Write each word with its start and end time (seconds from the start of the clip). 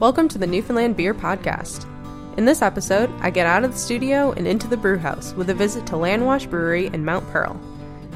Welcome 0.00 0.28
to 0.28 0.38
the 0.38 0.46
Newfoundland 0.46 0.96
Beer 0.96 1.12
Podcast. 1.12 1.84
In 2.38 2.46
this 2.46 2.62
episode, 2.62 3.12
I 3.20 3.28
get 3.28 3.46
out 3.46 3.64
of 3.64 3.72
the 3.72 3.78
studio 3.78 4.32
and 4.32 4.46
into 4.46 4.66
the 4.66 4.78
brewhouse 4.78 5.34
with 5.34 5.50
a 5.50 5.54
visit 5.54 5.86
to 5.88 5.92
Landwash 5.92 6.48
Brewery 6.48 6.86
in 6.86 7.04
Mount 7.04 7.28
Pearl. 7.30 7.60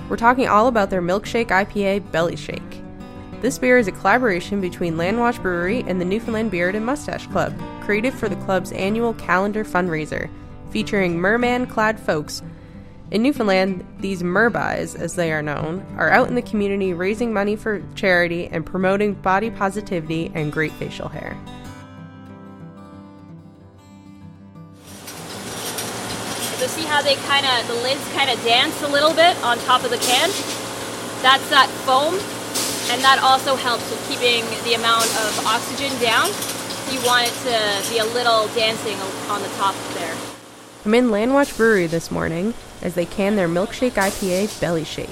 We're 0.08 0.16
talking 0.16 0.48
all 0.48 0.68
about 0.68 0.88
their 0.88 1.02
milkshake 1.02 1.48
IPA 1.48 2.10
Belly 2.10 2.36
Shake. 2.36 2.62
This 3.42 3.58
beer 3.58 3.76
is 3.76 3.86
a 3.86 3.92
collaboration 3.92 4.62
between 4.62 4.94
Landwash 4.94 5.42
Brewery 5.42 5.84
and 5.86 6.00
the 6.00 6.06
Newfoundland 6.06 6.50
Beard 6.50 6.74
and 6.74 6.86
Mustache 6.86 7.26
Club, 7.26 7.54
created 7.82 8.14
for 8.14 8.30
the 8.30 8.42
club's 8.46 8.72
annual 8.72 9.12
calendar 9.12 9.62
fundraiser, 9.62 10.30
featuring 10.70 11.20
merman 11.20 11.66
clad 11.66 12.00
folks. 12.00 12.42
In 13.10 13.22
Newfoundland, 13.22 13.86
these 13.98 14.22
merbais, 14.22 14.98
as 14.98 15.16
they 15.16 15.32
are 15.32 15.42
known, 15.42 15.84
are 15.98 16.08
out 16.08 16.28
in 16.28 16.34
the 16.34 16.40
community 16.40 16.94
raising 16.94 17.34
money 17.34 17.56
for 17.56 17.82
charity 17.94 18.46
and 18.46 18.64
promoting 18.64 19.12
body 19.12 19.50
positivity 19.50 20.32
and 20.34 20.50
great 20.50 20.72
facial 20.72 21.10
hair. 21.10 21.36
See 26.84 26.90
how 26.90 27.02
they 27.02 27.14
kind 27.26 27.46
of, 27.46 27.66
the 27.68 27.74
lids 27.82 28.06
kind 28.12 28.30
of 28.30 28.42
dance 28.44 28.82
a 28.82 28.88
little 28.88 29.14
bit 29.14 29.36
on 29.42 29.58
top 29.58 29.84
of 29.84 29.90
the 29.90 29.98
can? 29.98 30.28
That's 31.22 31.48
that 31.50 31.68
foam, 31.84 32.14
and 32.92 33.00
that 33.02 33.20
also 33.22 33.56
helps 33.56 33.88
with 33.90 34.00
keeping 34.08 34.44
the 34.64 34.74
amount 34.74 35.04
of 35.04 35.46
oxygen 35.46 35.90
down. 36.00 36.28
You 36.92 37.00
want 37.06 37.28
it 37.28 37.34
to 37.48 37.90
be 37.90 37.98
a 37.98 38.04
little 38.04 38.48
dancing 38.54 38.98
on 39.30 39.40
the 39.40 39.48
top 39.56 39.74
there. 39.94 40.14
I'm 40.84 40.94
in 40.94 41.08
Landwash 41.08 41.56
Brewery 41.56 41.86
this 41.86 42.10
morning 42.10 42.52
as 42.82 42.94
they 42.94 43.06
can 43.06 43.36
their 43.36 43.48
milkshake 43.48 43.92
IPA 43.92 44.60
Belly 44.60 44.84
Shake. 44.84 45.08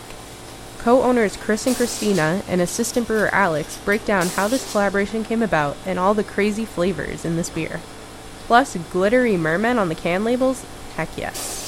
Co 0.78 1.02
owners 1.02 1.36
Chris 1.36 1.66
and 1.66 1.76
Christina 1.76 2.42
and 2.48 2.60
assistant 2.60 3.06
brewer 3.06 3.32
Alex 3.32 3.78
break 3.78 4.04
down 4.04 4.26
how 4.26 4.48
this 4.48 4.70
collaboration 4.72 5.24
came 5.24 5.42
about 5.42 5.76
and 5.86 5.98
all 5.98 6.12
the 6.12 6.24
crazy 6.24 6.66
flavors 6.66 7.24
in 7.24 7.36
this 7.36 7.48
beer. 7.48 7.80
Plus, 8.46 8.76
glittery 8.90 9.38
mermen 9.38 9.78
on 9.78 9.88
the 9.88 9.94
can 9.94 10.24
labels 10.24 10.66
Heck 10.96 11.16
yes. 11.16 11.61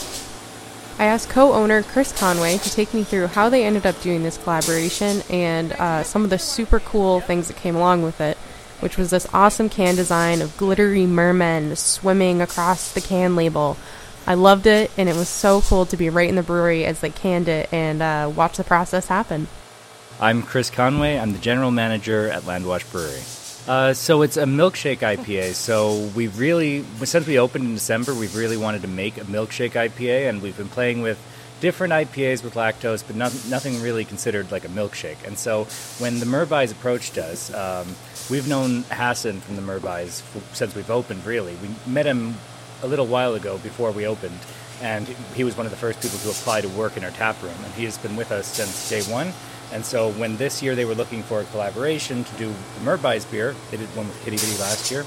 I 0.96 1.06
asked 1.06 1.28
co 1.28 1.52
owner 1.52 1.82
Chris 1.82 2.12
Conway 2.12 2.58
to 2.58 2.70
take 2.70 2.94
me 2.94 3.02
through 3.02 3.26
how 3.26 3.48
they 3.48 3.64
ended 3.64 3.84
up 3.84 4.00
doing 4.00 4.22
this 4.22 4.38
collaboration 4.38 5.22
and 5.28 5.72
uh, 5.72 6.04
some 6.04 6.22
of 6.22 6.30
the 6.30 6.38
super 6.38 6.78
cool 6.78 7.20
things 7.20 7.48
that 7.48 7.56
came 7.56 7.74
along 7.74 8.02
with 8.02 8.20
it, 8.20 8.36
which 8.78 8.96
was 8.96 9.10
this 9.10 9.26
awesome 9.34 9.68
can 9.68 9.96
design 9.96 10.40
of 10.40 10.56
glittery 10.56 11.04
mermen 11.04 11.74
swimming 11.74 12.40
across 12.40 12.92
the 12.92 13.00
can 13.00 13.34
label. 13.34 13.76
I 14.24 14.34
loved 14.34 14.66
it, 14.68 14.90
and 14.96 15.08
it 15.08 15.16
was 15.16 15.28
so 15.28 15.62
cool 15.62 15.84
to 15.86 15.96
be 15.96 16.08
right 16.10 16.28
in 16.28 16.36
the 16.36 16.44
brewery 16.44 16.84
as 16.84 17.00
they 17.00 17.10
canned 17.10 17.48
it 17.48 17.68
and 17.72 18.00
uh, 18.00 18.30
watch 18.34 18.56
the 18.56 18.64
process 18.64 19.08
happen. 19.08 19.48
I'm 20.20 20.42
Chris 20.42 20.70
Conway. 20.70 21.18
I'm 21.18 21.32
the 21.32 21.38
general 21.40 21.72
manager 21.72 22.30
at 22.30 22.44
Landwash 22.44 22.90
Brewery. 22.92 23.20
Uh, 23.66 23.94
so 23.94 24.20
it's 24.20 24.36
a 24.36 24.44
milkshake 24.44 24.98
IPA. 24.98 25.54
So 25.54 26.10
we 26.14 26.28
really, 26.28 26.84
since 27.04 27.26
we 27.26 27.38
opened 27.38 27.64
in 27.64 27.74
December, 27.74 28.14
we've 28.14 28.36
really 28.36 28.58
wanted 28.58 28.82
to 28.82 28.88
make 28.88 29.16
a 29.16 29.22
milkshake 29.22 29.70
IPA, 29.70 30.28
and 30.28 30.42
we've 30.42 30.56
been 30.56 30.68
playing 30.68 31.00
with 31.00 31.18
different 31.60 31.94
IPAs 31.94 32.44
with 32.44 32.54
lactose, 32.54 33.02
but 33.06 33.16
not, 33.16 33.32
nothing 33.48 33.80
really 33.80 34.04
considered 34.04 34.52
like 34.52 34.66
a 34.66 34.68
milkshake. 34.68 35.26
And 35.26 35.38
so 35.38 35.64
when 35.98 36.20
the 36.20 36.26
Merbais 36.26 36.72
approached 36.72 37.16
us, 37.16 37.54
um, 37.54 37.96
we've 38.28 38.46
known 38.46 38.84
Hassan 38.90 39.40
from 39.40 39.56
the 39.56 39.62
Merbais 39.62 40.22
since 40.54 40.74
we've 40.74 40.90
opened. 40.90 41.24
Really, 41.24 41.56
we 41.56 41.70
met 41.90 42.04
him 42.04 42.34
a 42.82 42.86
little 42.86 43.06
while 43.06 43.34
ago 43.34 43.56
before 43.56 43.92
we 43.92 44.06
opened, 44.06 44.38
and 44.82 45.08
he 45.34 45.42
was 45.42 45.56
one 45.56 45.64
of 45.64 45.72
the 45.72 45.78
first 45.78 46.02
people 46.02 46.18
to 46.18 46.28
apply 46.28 46.60
to 46.60 46.68
work 46.68 46.98
in 46.98 47.04
our 47.04 47.12
tap 47.12 47.42
room, 47.42 47.54
and 47.64 47.72
he 47.72 47.84
has 47.84 47.96
been 47.96 48.14
with 48.14 48.30
us 48.30 48.46
since 48.46 48.90
day 48.90 49.00
one 49.10 49.32
and 49.74 49.84
so 49.84 50.10
when 50.12 50.36
this 50.36 50.62
year 50.62 50.74
they 50.74 50.84
were 50.84 50.94
looking 50.94 51.22
for 51.22 51.40
a 51.40 51.44
collaboration 51.46 52.24
to 52.24 52.34
do 52.36 52.48
the 52.48 52.80
Merbais 52.84 53.30
beer, 53.30 53.54
they 53.70 53.76
did 53.76 53.88
one 53.96 54.06
with 54.06 54.16
Quidi 54.22 54.38
Vidi 54.38 54.58
last 54.58 54.90
year, 54.90 55.04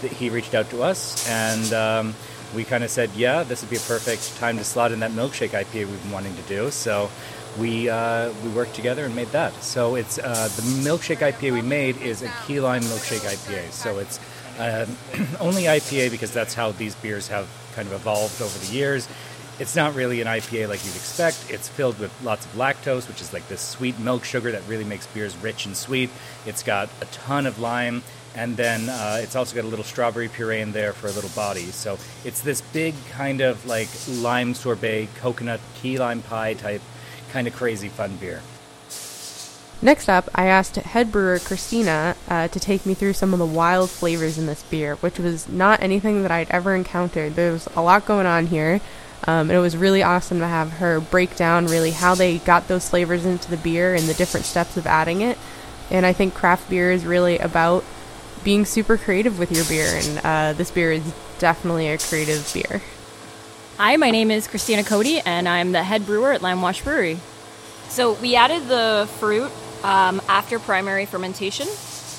he 0.00 0.30
reached 0.30 0.54
out 0.54 0.70
to 0.70 0.82
us 0.82 1.28
and 1.28 1.72
um, 1.72 2.14
we 2.54 2.64
kind 2.64 2.82
of 2.82 2.90
said, 2.90 3.10
yeah, 3.14 3.42
this 3.42 3.62
would 3.62 3.70
be 3.70 3.76
a 3.76 3.80
perfect 3.80 4.36
time 4.38 4.56
to 4.58 4.64
slot 4.64 4.92
in 4.92 5.00
that 5.00 5.10
milkshake 5.10 5.50
IPA 5.50 5.86
we've 5.86 6.02
been 6.02 6.12
wanting 6.12 6.34
to 6.34 6.42
do. 6.42 6.70
So 6.70 7.10
we 7.58 7.88
uh, 7.88 8.32
we 8.44 8.50
worked 8.50 8.74
together 8.74 9.04
and 9.04 9.14
made 9.14 9.28
that. 9.28 9.52
So 9.62 9.96
it's 9.96 10.18
uh, 10.18 10.48
the 10.56 10.62
milkshake 10.88 11.18
IPA 11.18 11.52
we 11.52 11.62
made 11.62 11.96
is 11.98 12.22
a 12.22 12.32
key 12.46 12.60
lime 12.60 12.82
milkshake 12.82 13.28
IPA. 13.28 13.70
So 13.72 13.98
it's 13.98 14.20
uh, 14.58 14.86
only 15.40 15.64
IPA 15.64 16.10
because 16.10 16.32
that's 16.32 16.54
how 16.54 16.72
these 16.72 16.94
beers 16.96 17.28
have 17.28 17.48
kind 17.74 17.86
of 17.88 17.94
evolved 17.94 18.40
over 18.40 18.58
the 18.58 18.72
years. 18.72 19.08
It's 19.58 19.74
not 19.74 19.96
really 19.96 20.20
an 20.20 20.28
IPA 20.28 20.68
like 20.68 20.84
you'd 20.84 20.94
expect. 20.94 21.50
It's 21.50 21.68
filled 21.68 21.98
with 21.98 22.12
lots 22.22 22.46
of 22.46 22.52
lactose, 22.52 23.08
which 23.08 23.20
is 23.20 23.32
like 23.32 23.48
this 23.48 23.60
sweet 23.60 23.98
milk 23.98 24.24
sugar 24.24 24.52
that 24.52 24.62
really 24.68 24.84
makes 24.84 25.06
beers 25.08 25.36
rich 25.38 25.66
and 25.66 25.76
sweet. 25.76 26.10
It's 26.46 26.62
got 26.62 26.88
a 27.00 27.06
ton 27.06 27.44
of 27.44 27.58
lime, 27.58 28.04
and 28.36 28.56
then 28.56 28.88
uh, 28.88 29.18
it's 29.20 29.34
also 29.34 29.56
got 29.56 29.64
a 29.64 29.68
little 29.68 29.84
strawberry 29.84 30.28
puree 30.28 30.60
in 30.60 30.70
there 30.70 30.92
for 30.92 31.08
a 31.08 31.10
little 31.10 31.30
body. 31.30 31.64
So 31.72 31.98
it's 32.24 32.40
this 32.40 32.60
big 32.60 32.94
kind 33.10 33.40
of 33.40 33.66
like 33.66 33.88
lime 34.08 34.54
sorbet, 34.54 35.08
coconut 35.16 35.60
key 35.74 35.98
lime 35.98 36.22
pie 36.22 36.54
type, 36.54 36.82
kind 37.32 37.48
of 37.48 37.54
crazy 37.54 37.88
fun 37.88 38.16
beer. 38.16 38.42
Next 39.80 40.08
up, 40.08 40.28
I 40.34 40.46
asked 40.46 40.76
head 40.76 41.10
brewer 41.12 41.38
Christina 41.38 42.16
uh, 42.28 42.48
to 42.48 42.60
take 42.60 42.84
me 42.84 42.94
through 42.94 43.12
some 43.12 43.32
of 43.32 43.38
the 43.38 43.46
wild 43.46 43.90
flavors 43.90 44.36
in 44.36 44.46
this 44.46 44.62
beer, 44.64 44.96
which 44.96 45.18
was 45.18 45.48
not 45.48 45.80
anything 45.82 46.22
that 46.22 46.32
I'd 46.32 46.50
ever 46.50 46.74
encountered. 46.74 47.36
There 47.36 47.52
was 47.52 47.68
a 47.76 47.82
lot 47.82 48.04
going 48.04 48.26
on 48.26 48.46
here. 48.46 48.80
Um, 49.26 49.50
and 49.50 49.52
it 49.52 49.60
was 49.60 49.76
really 49.76 50.02
awesome 50.02 50.38
to 50.38 50.46
have 50.46 50.72
her 50.74 51.00
break 51.00 51.36
down 51.36 51.66
really 51.66 51.90
how 51.90 52.14
they 52.14 52.38
got 52.38 52.68
those 52.68 52.88
flavors 52.88 53.26
into 53.26 53.50
the 53.50 53.56
beer 53.56 53.94
and 53.94 54.08
the 54.08 54.14
different 54.14 54.46
steps 54.46 54.76
of 54.76 54.86
adding 54.86 55.20
it. 55.22 55.36
And 55.90 56.06
I 56.06 56.12
think 56.12 56.34
craft 56.34 56.70
beer 56.70 56.92
is 56.92 57.04
really 57.04 57.38
about 57.38 57.84
being 58.44 58.64
super 58.64 58.96
creative 58.96 59.38
with 59.38 59.50
your 59.50 59.64
beer, 59.64 60.00
and 60.00 60.20
uh, 60.24 60.52
this 60.52 60.70
beer 60.70 60.92
is 60.92 61.14
definitely 61.38 61.88
a 61.88 61.98
creative 61.98 62.50
beer. 62.54 62.80
Hi, 63.76 63.96
my 63.96 64.10
name 64.10 64.30
is 64.30 64.46
Christina 64.46 64.84
Cody, 64.84 65.20
and 65.20 65.48
I'm 65.48 65.72
the 65.72 65.82
head 65.82 66.06
brewer 66.06 66.32
at 66.32 66.40
Landwash 66.40 66.82
Brewery. 66.82 67.18
So 67.88 68.14
we 68.14 68.36
added 68.36 68.68
the 68.68 69.08
fruit 69.18 69.50
um, 69.82 70.20
after 70.28 70.58
primary 70.58 71.06
fermentation, 71.06 71.68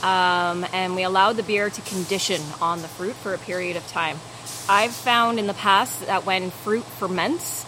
um, 0.03 0.65
and 0.73 0.95
we 0.95 1.03
allowed 1.03 1.33
the 1.33 1.43
beer 1.43 1.69
to 1.69 1.81
condition 1.81 2.41
on 2.61 2.81
the 2.81 2.87
fruit 2.87 3.15
for 3.15 3.33
a 3.33 3.37
period 3.37 3.77
of 3.77 3.87
time. 3.87 4.19
I've 4.69 4.93
found 4.93 5.39
in 5.39 5.47
the 5.47 5.55
past 5.55 6.05
that 6.05 6.27
when 6.27 6.51
fruit 6.51 6.83
ferments, 6.83 7.65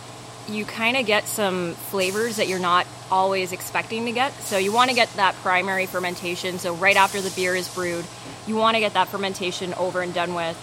you 0.48 0.66
kind 0.66 0.96
of 0.96 1.08
get 1.08 1.28
some 1.28 1.74
flavors 1.74 2.36
that 2.36 2.48
you're 2.48 2.60
not 2.60 2.86
always 3.10 3.54
expecting 3.54 4.06
to 4.06 4.12
get. 4.12 4.32
So 4.34 4.60
you 4.60 4.72
want 4.72 4.92
to 4.92 4.96
get 4.96 5.12
that 5.16 5.34
primary 5.38 5.88
fermentation. 5.88 6.60
So 6.60 6.76
right 6.76 6.96
after 6.96 7.20
the 7.20 7.32
beer 7.32 7.56
is 7.56 7.68
brewed, 7.74 8.06
you 8.46 8.56
want 8.56 8.76
to 8.76 8.82
get 8.82 8.94
that 8.94 9.08
fermentation 9.08 9.74
over 9.74 10.02
and 10.04 10.14
done 10.14 10.36
with. 10.36 10.56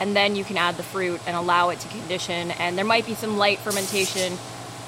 And 0.00 0.16
then 0.16 0.34
you 0.34 0.42
can 0.42 0.56
add 0.56 0.76
the 0.76 0.82
fruit 0.82 1.20
and 1.28 1.36
allow 1.36 1.68
it 1.68 1.78
to 1.78 1.88
condition. 1.88 2.50
And 2.50 2.76
there 2.76 2.84
might 2.84 3.06
be 3.06 3.14
some 3.14 3.38
light 3.38 3.60
fermentation 3.60 4.36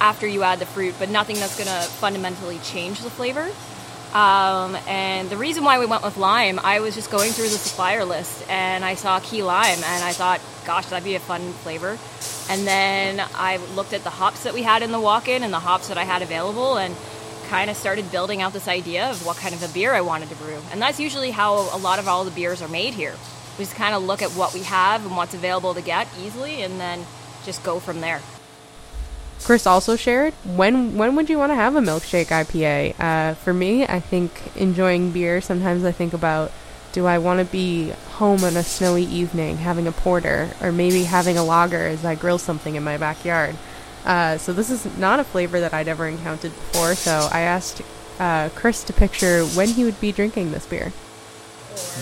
after 0.00 0.26
you 0.26 0.42
add 0.42 0.58
the 0.58 0.66
fruit, 0.66 0.96
but 0.98 1.08
nothing 1.08 1.36
that's 1.36 1.56
going 1.56 1.68
to 1.68 1.88
fundamentally 1.88 2.58
change 2.64 3.00
the 3.00 3.10
flavor. 3.10 3.48
Um, 4.12 4.76
and 4.86 5.28
the 5.28 5.36
reason 5.36 5.64
why 5.64 5.78
we 5.78 5.86
went 5.86 6.02
with 6.02 6.16
lime, 6.16 6.58
I 6.62 6.80
was 6.80 6.94
just 6.94 7.10
going 7.10 7.32
through 7.32 7.48
the 7.48 7.58
supplier 7.58 8.04
list 8.04 8.48
and 8.48 8.84
I 8.84 8.94
saw 8.94 9.20
key 9.20 9.42
lime 9.42 9.78
and 9.84 10.04
I 10.04 10.12
thought, 10.12 10.40
gosh, 10.64 10.86
that'd 10.86 11.04
be 11.04 11.16
a 11.16 11.20
fun 11.20 11.52
flavor. 11.52 11.98
And 12.48 12.66
then 12.66 13.20
I 13.34 13.58
looked 13.74 13.92
at 13.92 14.04
the 14.04 14.10
hops 14.10 14.44
that 14.44 14.54
we 14.54 14.62
had 14.62 14.82
in 14.82 14.92
the 14.92 15.00
walk 15.00 15.28
in 15.28 15.42
and 15.42 15.52
the 15.52 15.58
hops 15.58 15.88
that 15.88 15.98
I 15.98 16.04
had 16.04 16.22
available 16.22 16.78
and 16.78 16.94
kind 17.48 17.70
of 17.70 17.76
started 17.76 18.10
building 18.10 18.42
out 18.42 18.52
this 18.52 18.68
idea 18.68 19.10
of 19.10 19.24
what 19.24 19.36
kind 19.36 19.54
of 19.54 19.62
a 19.62 19.68
beer 19.68 19.92
I 19.92 20.00
wanted 20.00 20.28
to 20.30 20.36
brew. 20.36 20.60
And 20.72 20.80
that's 20.80 20.98
usually 20.98 21.30
how 21.30 21.54
a 21.74 21.78
lot 21.78 21.98
of 21.98 22.08
all 22.08 22.24
the 22.24 22.30
beers 22.30 22.62
are 22.62 22.68
made 22.68 22.94
here. 22.94 23.14
We 23.58 23.64
just 23.64 23.76
kind 23.76 23.94
of 23.94 24.02
look 24.02 24.22
at 24.22 24.30
what 24.30 24.54
we 24.54 24.62
have 24.62 25.04
and 25.04 25.16
what's 25.16 25.34
available 25.34 25.74
to 25.74 25.82
get 25.82 26.08
easily 26.20 26.62
and 26.62 26.78
then 26.80 27.04
just 27.44 27.62
go 27.62 27.80
from 27.80 28.00
there. 28.00 28.20
Chris 29.44 29.66
also 29.66 29.96
shared 29.96 30.34
when 30.44 30.96
when 30.96 31.14
would 31.16 31.30
you 31.30 31.38
want 31.38 31.50
to 31.50 31.54
have 31.54 31.76
a 31.76 31.80
milkshake 31.80 32.26
IPA? 32.26 32.98
Uh, 32.98 33.34
for 33.34 33.52
me, 33.52 33.84
I 33.84 34.00
think 34.00 34.56
enjoying 34.56 35.12
beer. 35.12 35.40
Sometimes 35.40 35.84
I 35.84 35.92
think 35.92 36.12
about 36.12 36.50
do 36.92 37.06
I 37.06 37.18
want 37.18 37.40
to 37.40 37.44
be 37.44 37.90
home 38.14 38.42
on 38.44 38.56
a 38.56 38.62
snowy 38.62 39.04
evening 39.04 39.58
having 39.58 39.86
a 39.86 39.92
porter, 39.92 40.50
or 40.62 40.72
maybe 40.72 41.04
having 41.04 41.36
a 41.36 41.44
lager 41.44 41.86
as 41.86 42.04
I 42.04 42.14
grill 42.14 42.38
something 42.38 42.74
in 42.74 42.82
my 42.82 42.96
backyard. 42.96 43.54
Uh, 44.04 44.38
so 44.38 44.52
this 44.52 44.70
is 44.70 44.96
not 44.96 45.20
a 45.20 45.24
flavor 45.24 45.60
that 45.60 45.74
I'd 45.74 45.88
ever 45.88 46.06
encountered 46.06 46.52
before. 46.52 46.94
So 46.94 47.28
I 47.30 47.40
asked 47.40 47.82
uh, 48.18 48.48
Chris 48.54 48.82
to 48.84 48.92
picture 48.92 49.44
when 49.44 49.68
he 49.68 49.84
would 49.84 50.00
be 50.00 50.12
drinking 50.12 50.52
this 50.52 50.64
beer. 50.66 50.92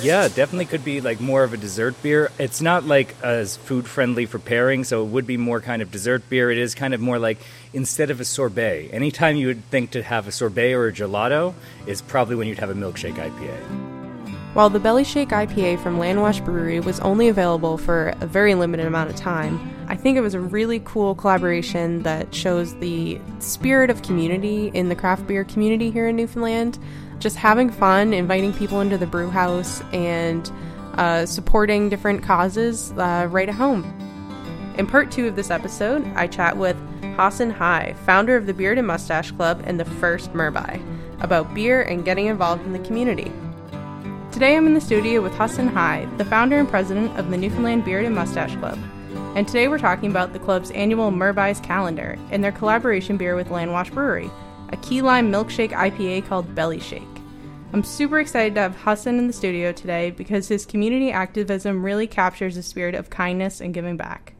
Yeah, 0.02 0.28
definitely 0.28 0.66
could 0.66 0.84
be 0.84 1.00
like 1.00 1.20
more 1.20 1.44
of 1.44 1.52
a 1.52 1.56
dessert 1.56 2.00
beer. 2.02 2.30
It's 2.38 2.60
not 2.60 2.84
like 2.84 3.14
as 3.22 3.56
food 3.56 3.86
friendly 3.86 4.26
for 4.26 4.38
pairing, 4.38 4.84
so 4.84 5.02
it 5.02 5.08
would 5.08 5.26
be 5.26 5.36
more 5.36 5.60
kind 5.60 5.82
of 5.82 5.90
dessert 5.90 6.28
beer. 6.28 6.50
It 6.50 6.58
is 6.58 6.74
kind 6.74 6.94
of 6.94 7.00
more 7.00 7.18
like 7.18 7.38
instead 7.72 8.10
of 8.10 8.20
a 8.20 8.24
sorbet. 8.24 8.90
Anytime 8.92 9.36
you 9.36 9.46
would 9.48 9.64
think 9.70 9.92
to 9.92 10.02
have 10.02 10.28
a 10.28 10.32
sorbet 10.32 10.74
or 10.74 10.88
a 10.88 10.92
gelato 10.92 11.54
is 11.86 12.02
probably 12.02 12.36
when 12.36 12.48
you'd 12.48 12.58
have 12.58 12.70
a 12.70 12.74
milkshake 12.74 13.14
IPA. 13.14 13.94
While 14.54 14.70
the 14.70 14.78
Belly 14.78 15.02
Shake 15.02 15.30
IPA 15.30 15.82
from 15.82 15.98
Landwash 15.98 16.44
Brewery 16.44 16.78
was 16.78 17.00
only 17.00 17.26
available 17.26 17.76
for 17.76 18.14
a 18.20 18.26
very 18.26 18.54
limited 18.54 18.86
amount 18.86 19.10
of 19.10 19.16
time, 19.16 19.58
I 19.88 19.96
think 19.96 20.16
it 20.16 20.20
was 20.20 20.34
a 20.34 20.40
really 20.40 20.80
cool 20.84 21.16
collaboration 21.16 22.04
that 22.04 22.32
shows 22.32 22.76
the 22.76 23.20
spirit 23.40 23.90
of 23.90 24.02
community 24.02 24.68
in 24.68 24.90
the 24.90 24.94
craft 24.94 25.26
beer 25.26 25.42
community 25.42 25.90
here 25.90 26.06
in 26.06 26.14
Newfoundland 26.14 26.78
just 27.24 27.36
having 27.36 27.70
fun, 27.70 28.12
inviting 28.12 28.52
people 28.52 28.82
into 28.82 28.98
the 28.98 29.06
brew 29.06 29.30
house, 29.30 29.82
and 29.94 30.52
uh, 30.98 31.24
supporting 31.24 31.88
different 31.88 32.22
causes 32.22 32.92
uh, 32.98 33.26
right 33.30 33.48
at 33.48 33.54
home. 33.54 33.82
In 34.76 34.86
part 34.86 35.10
two 35.10 35.26
of 35.26 35.34
this 35.34 35.50
episode, 35.50 36.06
I 36.16 36.26
chat 36.26 36.58
with 36.58 36.76
Hassan 37.16 37.48
Hai, 37.48 37.94
founder 38.04 38.36
of 38.36 38.44
the 38.44 38.52
Beard 38.52 38.76
and 38.76 38.86
Mustache 38.86 39.30
Club 39.30 39.62
and 39.64 39.80
the 39.80 39.86
first 39.86 40.34
Murbai, 40.34 40.78
about 41.22 41.54
beer 41.54 41.80
and 41.80 42.04
getting 42.04 42.26
involved 42.26 42.66
in 42.66 42.74
the 42.74 42.78
community. 42.80 43.32
Today 44.30 44.54
I'm 44.54 44.66
in 44.66 44.74
the 44.74 44.80
studio 44.80 45.22
with 45.22 45.32
Hassan 45.32 45.68
Hai, 45.68 46.06
the 46.18 46.26
founder 46.26 46.58
and 46.58 46.68
president 46.68 47.18
of 47.18 47.30
the 47.30 47.38
Newfoundland 47.38 47.86
Beard 47.86 48.04
and 48.04 48.14
Mustache 48.14 48.54
Club. 48.56 48.78
And 49.34 49.48
today 49.48 49.68
we're 49.68 49.78
talking 49.78 50.10
about 50.10 50.34
the 50.34 50.40
club's 50.40 50.70
annual 50.72 51.10
Murbai's 51.10 51.60
calendar 51.60 52.18
and 52.30 52.44
their 52.44 52.52
collaboration 52.52 53.16
beer 53.16 53.34
with 53.34 53.48
Landwash 53.48 53.94
Brewery, 53.94 54.30
a 54.68 54.76
key 54.76 55.00
lime 55.00 55.32
milkshake 55.32 55.70
IPA 55.70 56.28
called 56.28 56.54
Belly 56.54 56.80
Shake. 56.80 57.13
I'm 57.74 57.82
super 57.82 58.20
excited 58.20 58.54
to 58.54 58.60
have 58.60 58.76
Hassan 58.76 59.18
in 59.18 59.26
the 59.26 59.32
studio 59.32 59.72
today 59.72 60.12
because 60.12 60.46
his 60.46 60.64
community 60.64 61.10
activism 61.10 61.84
really 61.84 62.06
captures 62.06 62.54
the 62.54 62.62
spirit 62.62 62.94
of 62.94 63.10
kindness 63.10 63.60
and 63.60 63.74
giving 63.74 63.96
back. 63.96 64.34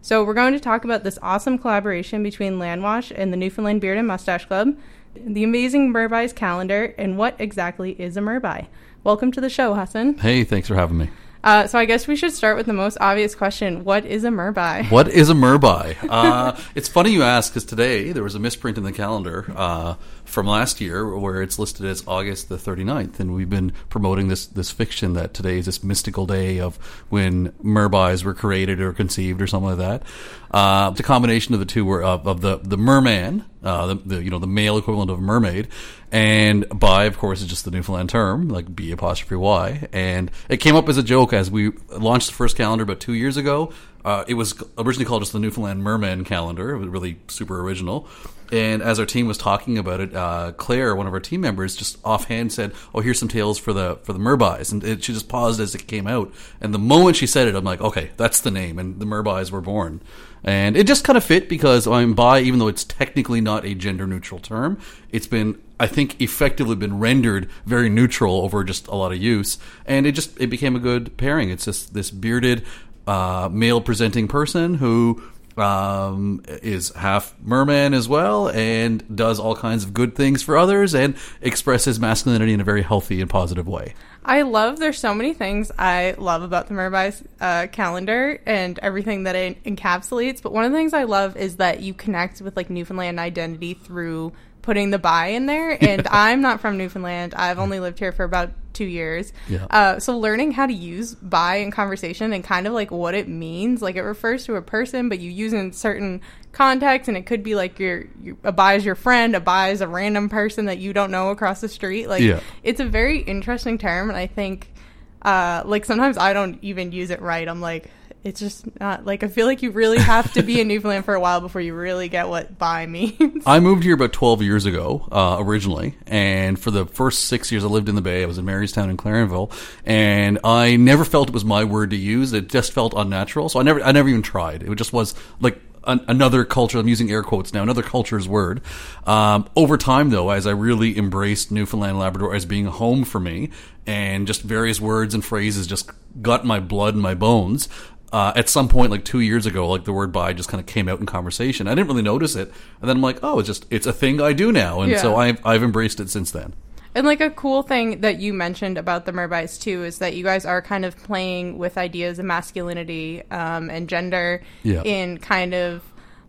So, 0.00 0.24
we're 0.24 0.32
going 0.32 0.54
to 0.54 0.58
talk 0.58 0.86
about 0.86 1.04
this 1.04 1.18
awesome 1.20 1.58
collaboration 1.58 2.22
between 2.22 2.54
Landwash 2.54 3.12
and 3.14 3.30
the 3.30 3.36
Newfoundland 3.36 3.82
Beard 3.82 3.98
and 3.98 4.08
Mustache 4.08 4.46
Club, 4.46 4.74
the 5.14 5.44
amazing 5.44 5.92
Murbai's 5.92 6.32
calendar, 6.32 6.94
and 6.96 7.18
what 7.18 7.36
exactly 7.38 7.90
is 8.00 8.16
a 8.16 8.20
Murbai. 8.20 8.68
Welcome 9.04 9.32
to 9.32 9.40
the 9.42 9.50
show, 9.50 9.74
Hassan. 9.74 10.16
Hey, 10.16 10.42
thanks 10.44 10.66
for 10.66 10.74
having 10.74 10.96
me. 10.96 11.10
Uh, 11.42 11.66
so 11.66 11.78
I 11.78 11.84
guess 11.84 12.06
we 12.06 12.16
should 12.16 12.32
start 12.32 12.56
with 12.56 12.66
the 12.66 12.72
most 12.72 12.98
obvious 13.00 13.34
question: 13.34 13.84
What 13.84 14.04
is 14.04 14.24
a 14.24 14.28
Murbai? 14.28 14.90
What 14.90 15.08
is 15.08 15.30
a 15.30 15.34
Murbai? 15.34 15.96
Uh, 16.18 16.58
it's 16.74 16.88
funny 16.88 17.10
you 17.10 17.22
ask 17.22 17.52
because 17.52 17.64
today 17.64 18.12
there 18.12 18.22
was 18.22 18.34
a 18.34 18.38
misprint 18.38 18.76
in 18.78 18.82
the 18.82 18.92
calendar 18.92 19.52
uh, 19.54 19.94
from 20.24 20.46
last 20.46 20.80
year 20.80 21.16
where 21.16 21.42
it's 21.42 21.58
listed 21.58 21.86
as 21.86 22.02
August 22.08 22.48
the 22.48 22.56
39th, 22.56 23.20
and 23.20 23.34
we've 23.34 23.50
been 23.50 23.72
promoting 23.88 24.28
this 24.28 24.46
this 24.46 24.70
fiction 24.70 25.12
that 25.12 25.34
today 25.34 25.58
is 25.58 25.66
this 25.66 25.84
mystical 25.84 26.26
day 26.26 26.58
of 26.58 26.76
when 27.08 27.50
Murbais 27.62 28.24
were 28.24 28.34
created 28.34 28.80
or 28.80 28.92
conceived 28.92 29.40
or 29.40 29.46
something 29.46 29.70
like 29.70 29.78
that. 29.78 30.02
Uh, 30.50 30.90
the 30.90 31.02
combination 31.02 31.54
of 31.54 31.60
the 31.60 31.66
two 31.66 31.84
were 31.84 32.02
of, 32.02 32.26
of 32.26 32.40
the 32.40 32.58
the 32.58 32.78
merman, 32.78 33.44
uh, 33.62 33.86
the, 33.86 33.94
the, 33.96 34.22
you 34.22 34.30
know 34.30 34.38
the 34.38 34.46
male 34.46 34.78
equivalent 34.78 35.10
of 35.10 35.18
a 35.18 35.22
mermaid, 35.22 35.68
and 36.12 36.66
by 36.68 37.04
of 37.04 37.18
course 37.18 37.40
is 37.40 37.46
just 37.46 37.64
the 37.64 37.70
Newfoundland 37.70 38.08
term 38.08 38.48
like 38.48 38.74
B 38.74 38.92
apostrophe 38.92 39.36
Y, 39.36 39.88
and 39.92 40.30
it 40.48 40.58
came 40.58 40.76
up 40.76 40.88
as 40.88 40.96
a 40.96 41.02
joke 41.02 41.32
as 41.32 41.50
we 41.50 41.72
launched 41.90 42.28
the 42.28 42.34
first 42.34 42.56
calendar 42.56 42.84
about 42.84 43.00
two 43.00 43.14
years 43.14 43.36
ago. 43.36 43.72
Uh, 44.04 44.24
it 44.28 44.34
was 44.34 44.54
originally 44.78 45.04
called 45.04 45.22
just 45.22 45.32
the 45.32 45.38
Newfoundland 45.38 45.82
Merman 45.82 46.24
calendar. 46.24 46.70
It 46.70 46.78
was 46.78 46.88
really 46.88 47.18
super 47.28 47.60
original. 47.60 48.08
And 48.50 48.80
as 48.80 48.98
our 48.98 49.04
team 49.04 49.26
was 49.26 49.36
talking 49.36 49.76
about 49.76 50.00
it, 50.00 50.14
uh, 50.14 50.52
Claire, 50.52 50.96
one 50.96 51.06
of 51.06 51.12
our 51.12 51.20
team 51.20 51.42
members, 51.42 51.76
just 51.76 51.98
offhand 52.04 52.52
said, 52.52 52.72
"Oh, 52.94 53.00
here's 53.00 53.18
some 53.18 53.28
tales 53.28 53.58
for 53.58 53.72
the 53.72 53.98
for 54.04 54.12
the 54.12 54.18
Murbais," 54.18 54.72
and 54.72 54.82
it, 54.82 55.04
she 55.04 55.12
just 55.12 55.28
paused 55.28 55.60
as 55.60 55.74
it 55.74 55.86
came 55.86 56.06
out. 56.06 56.32
And 56.60 56.72
the 56.72 56.78
moment 56.78 57.16
she 57.16 57.26
said 57.26 57.48
it, 57.48 57.54
I'm 57.54 57.64
like, 57.64 57.80
"Okay, 57.80 58.10
that's 58.16 58.40
the 58.40 58.50
name." 58.50 58.78
And 58.78 59.00
the 59.00 59.04
Murbais 59.04 59.50
were 59.50 59.60
born, 59.60 60.00
and 60.44 60.76
it 60.76 60.86
just 60.86 61.04
kind 61.04 61.16
of 61.16 61.24
fit 61.24 61.48
because 61.48 61.86
I'm 61.86 62.14
bi, 62.14 62.40
even 62.40 62.58
though 62.58 62.68
it's 62.68 62.84
technically 62.84 63.40
not 63.40 63.64
a 63.64 63.74
gender 63.74 64.06
neutral 64.06 64.40
term. 64.40 64.78
It's 65.10 65.26
been, 65.26 65.60
I 65.80 65.86
think, 65.86 66.20
effectively 66.20 66.76
been 66.76 66.98
rendered 66.98 67.50
very 67.66 67.88
neutral 67.88 68.42
over 68.42 68.64
just 68.64 68.86
a 68.88 68.94
lot 68.94 69.12
of 69.12 69.18
use, 69.18 69.58
and 69.86 70.06
it 70.06 70.12
just 70.12 70.40
it 70.40 70.48
became 70.48 70.76
a 70.76 70.80
good 70.80 71.16
pairing. 71.16 71.50
It's 71.50 71.64
just 71.64 71.94
this 71.94 72.10
bearded 72.10 72.64
uh, 73.06 73.48
male 73.50 73.80
presenting 73.80 74.28
person 74.28 74.74
who 74.74 75.22
um, 75.58 76.42
is 76.62 76.90
half 76.90 77.34
merman 77.40 77.94
as 77.94 78.08
well 78.08 78.48
and 78.48 79.16
does 79.16 79.38
all 79.40 79.56
kinds 79.56 79.84
of 79.84 79.94
good 79.94 80.14
things 80.14 80.42
for 80.42 80.56
others 80.56 80.94
and 80.94 81.16
expresses 81.40 81.98
masculinity 81.98 82.52
in 82.52 82.60
a 82.60 82.64
very 82.64 82.82
healthy 82.82 83.20
and 83.20 83.30
positive 83.30 83.66
way. 83.66 83.94
I 84.24 84.42
love. 84.42 84.78
There's 84.78 84.98
so 84.98 85.14
many 85.14 85.32
things 85.32 85.72
I 85.78 86.14
love 86.18 86.42
about 86.42 86.66
the 86.66 86.74
Murbai's 86.74 87.22
uh, 87.40 87.68
calendar 87.72 88.40
and 88.44 88.78
everything 88.80 89.22
that 89.22 89.34
it 89.34 89.64
encapsulates. 89.64 90.42
But 90.42 90.52
one 90.52 90.64
of 90.64 90.72
the 90.72 90.76
things 90.76 90.92
I 90.92 91.04
love 91.04 91.36
is 91.36 91.56
that 91.56 91.80
you 91.80 91.94
connect 91.94 92.42
with 92.42 92.54
like 92.54 92.68
Newfoundland 92.68 93.18
identity 93.18 93.72
through 93.72 94.34
putting 94.60 94.90
the 94.90 94.98
bi 94.98 95.28
in 95.28 95.46
there. 95.46 95.82
And 95.82 96.06
I'm 96.10 96.42
not 96.42 96.60
from 96.60 96.76
Newfoundland. 96.76 97.34
I've 97.34 97.58
only 97.58 97.80
lived 97.80 97.98
here 97.98 98.12
for 98.12 98.24
about 98.24 98.50
two 98.78 98.86
years. 98.86 99.32
Yeah. 99.48 99.66
Uh, 99.70 99.98
so 99.98 100.18
learning 100.18 100.52
how 100.52 100.66
to 100.66 100.72
use 100.72 101.14
bi 101.16 101.56
in 101.56 101.70
conversation 101.70 102.32
and 102.32 102.42
kind 102.42 102.66
of 102.66 102.72
like 102.72 102.90
what 102.90 103.14
it 103.14 103.28
means, 103.28 103.82
like 103.82 103.96
it 103.96 104.02
refers 104.02 104.44
to 104.46 104.54
a 104.56 104.62
person, 104.62 105.08
but 105.08 105.18
you 105.18 105.30
use 105.30 105.52
in 105.52 105.72
certain 105.72 106.20
contexts, 106.52 107.08
and 107.08 107.16
it 107.16 107.26
could 107.26 107.42
be 107.42 107.54
like 107.54 107.78
your, 107.78 108.04
your 108.22 108.36
a 108.44 108.52
bi 108.52 108.74
is 108.74 108.84
your 108.84 108.94
friend, 108.94 109.36
a 109.36 109.40
bi 109.40 109.68
is 109.70 109.80
a 109.80 109.88
random 109.88 110.28
person 110.28 110.64
that 110.66 110.78
you 110.78 110.92
don't 110.92 111.10
know 111.10 111.30
across 111.30 111.60
the 111.60 111.68
street. 111.68 112.08
Like 112.08 112.22
Yeah. 112.22 112.40
it's 112.62 112.80
a 112.80 112.86
very 112.86 113.18
interesting 113.18 113.76
term, 113.78 114.08
and 114.08 114.16
I 114.18 114.26
think. 114.26 114.72
Uh, 115.20 115.64
like 115.66 115.84
sometimes 115.84 116.16
I 116.16 116.32
don't 116.32 116.60
even 116.62 116.92
use 116.92 117.10
it 117.10 117.20
right. 117.20 117.48
I'm 117.48 117.60
like, 117.60 117.90
it's 118.28 118.40
just 118.40 118.78
not 118.78 119.06
like 119.06 119.22
I 119.22 119.28
feel 119.28 119.46
like 119.46 119.62
you 119.62 119.70
really 119.70 119.98
have 119.98 120.32
to 120.34 120.42
be 120.42 120.60
in 120.60 120.68
Newfoundland 120.68 121.06
for 121.06 121.14
a 121.14 121.20
while 121.20 121.40
before 121.40 121.62
you 121.62 121.74
really 121.74 122.08
get 122.08 122.28
what 122.28 122.58
bi 122.58 122.84
means. 122.86 123.42
I 123.46 123.58
moved 123.58 123.82
here 123.82 123.94
about 123.94 124.12
12 124.12 124.42
years 124.42 124.66
ago, 124.66 125.08
uh, 125.10 125.38
originally, 125.40 125.96
and 126.06 126.58
for 126.58 126.70
the 126.70 126.84
first 126.84 127.24
six 127.24 127.50
years 127.50 127.64
I 127.64 127.68
lived 127.68 127.88
in 127.88 127.94
the 127.94 128.02
Bay, 128.02 128.22
I 128.22 128.26
was 128.26 128.36
in 128.36 128.44
Marystown 128.44 128.90
and 128.90 128.98
Clarenville, 128.98 129.50
and 129.86 130.38
I 130.44 130.76
never 130.76 131.06
felt 131.06 131.28
it 131.28 131.34
was 131.34 131.44
my 131.44 131.64
word 131.64 131.90
to 131.90 131.96
use. 131.96 132.32
It 132.34 132.48
just 132.48 132.72
felt 132.72 132.92
unnatural, 132.94 133.48
so 133.48 133.60
I 133.60 133.62
never, 133.62 133.82
I 133.82 133.92
never 133.92 134.08
even 134.08 134.22
tried. 134.22 134.62
It 134.62 134.74
just 134.76 134.92
was 134.92 135.14
like 135.40 135.58
an, 135.84 136.04
another 136.06 136.44
culture. 136.44 136.78
I'm 136.78 136.86
using 136.86 137.10
air 137.10 137.22
quotes 137.22 137.52
now. 137.54 137.62
Another 137.62 137.82
culture's 137.82 138.28
word. 138.28 138.60
Um, 139.06 139.48
over 139.56 139.78
time, 139.78 140.10
though, 140.10 140.30
as 140.30 140.46
I 140.46 140.50
really 140.50 140.96
embraced 140.98 141.50
Newfoundland 141.50 141.98
Labrador 141.98 142.34
as 142.34 142.44
being 142.44 142.66
home 142.66 143.04
for 143.04 143.18
me, 143.18 143.50
and 143.86 144.26
just 144.26 144.42
various 144.42 144.80
words 144.80 145.14
and 145.14 145.24
phrases 145.24 145.66
just 145.66 145.90
got 146.20 146.44
my 146.44 146.60
blood 146.60 146.94
and 146.94 147.02
my 147.02 147.14
bones. 147.14 147.68
Uh, 148.12 148.32
at 148.34 148.48
some 148.48 148.68
point, 148.68 148.90
like 148.90 149.04
two 149.04 149.20
years 149.20 149.44
ago, 149.44 149.68
like 149.68 149.84
the 149.84 149.92
word 149.92 150.12
"bi" 150.12 150.32
just 150.32 150.48
kind 150.48 150.60
of 150.60 150.66
came 150.66 150.88
out 150.88 150.98
in 151.00 151.06
conversation. 151.06 151.68
I 151.68 151.74
didn't 151.74 151.88
really 151.88 152.02
notice 152.02 152.36
it, 152.36 152.50
and 152.80 152.88
then 152.88 152.96
I'm 152.96 153.02
like, 153.02 153.18
"Oh, 153.22 153.38
it's 153.38 153.46
just 153.46 153.66
it's 153.70 153.86
a 153.86 153.92
thing 153.92 154.20
I 154.20 154.32
do 154.32 154.50
now," 154.50 154.80
and 154.80 154.98
so 154.98 155.16
I've 155.16 155.44
I've 155.44 155.62
embraced 155.62 156.00
it 156.00 156.08
since 156.08 156.30
then. 156.30 156.54
And 156.94 157.06
like 157.06 157.20
a 157.20 157.28
cool 157.30 157.62
thing 157.62 158.00
that 158.00 158.18
you 158.18 158.32
mentioned 158.32 158.78
about 158.78 159.04
the 159.04 159.12
Murbais 159.12 159.60
too 159.60 159.84
is 159.84 159.98
that 159.98 160.16
you 160.16 160.24
guys 160.24 160.46
are 160.46 160.62
kind 160.62 160.84
of 160.86 160.96
playing 160.96 161.58
with 161.58 161.76
ideas 161.76 162.18
of 162.18 162.24
masculinity 162.24 163.22
um, 163.30 163.68
and 163.70 163.88
gender 163.88 164.42
Yeah. 164.62 164.82
in 164.84 165.18
kind 165.18 165.52
of 165.54 165.82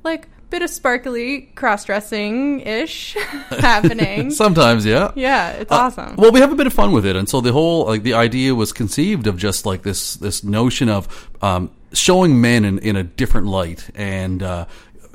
like 0.03 0.27
bit 0.49 0.61
of 0.61 0.69
sparkly 0.69 1.41
cross 1.55 1.85
dressing 1.85 2.61
ish 2.61 3.13
happening. 3.49 4.31
Sometimes, 4.45 4.85
yeah. 4.85 5.11
yeah, 5.15 5.51
it's 5.51 5.71
Uh, 5.71 5.75
awesome. 5.75 6.15
Well, 6.15 6.31
we 6.31 6.39
have 6.39 6.51
a 6.51 6.55
bit 6.55 6.67
of 6.67 6.73
fun 6.73 6.91
with 6.91 7.05
it, 7.05 7.15
and 7.15 7.27
so 7.29 7.41
the 7.41 7.51
whole 7.51 7.85
like 7.85 8.03
the 8.03 8.13
idea 8.13 8.55
was 8.55 8.71
conceived 8.73 9.27
of 9.27 9.37
just 9.37 9.65
like 9.65 9.83
this 9.83 10.15
this 10.15 10.43
notion 10.43 10.89
of 10.89 11.29
um, 11.41 11.69
showing 11.93 12.39
men 12.41 12.65
in, 12.65 12.79
in 12.79 12.95
a 12.95 13.03
different 13.03 13.47
light, 13.47 13.89
and 13.95 14.41
uh, 14.43 14.65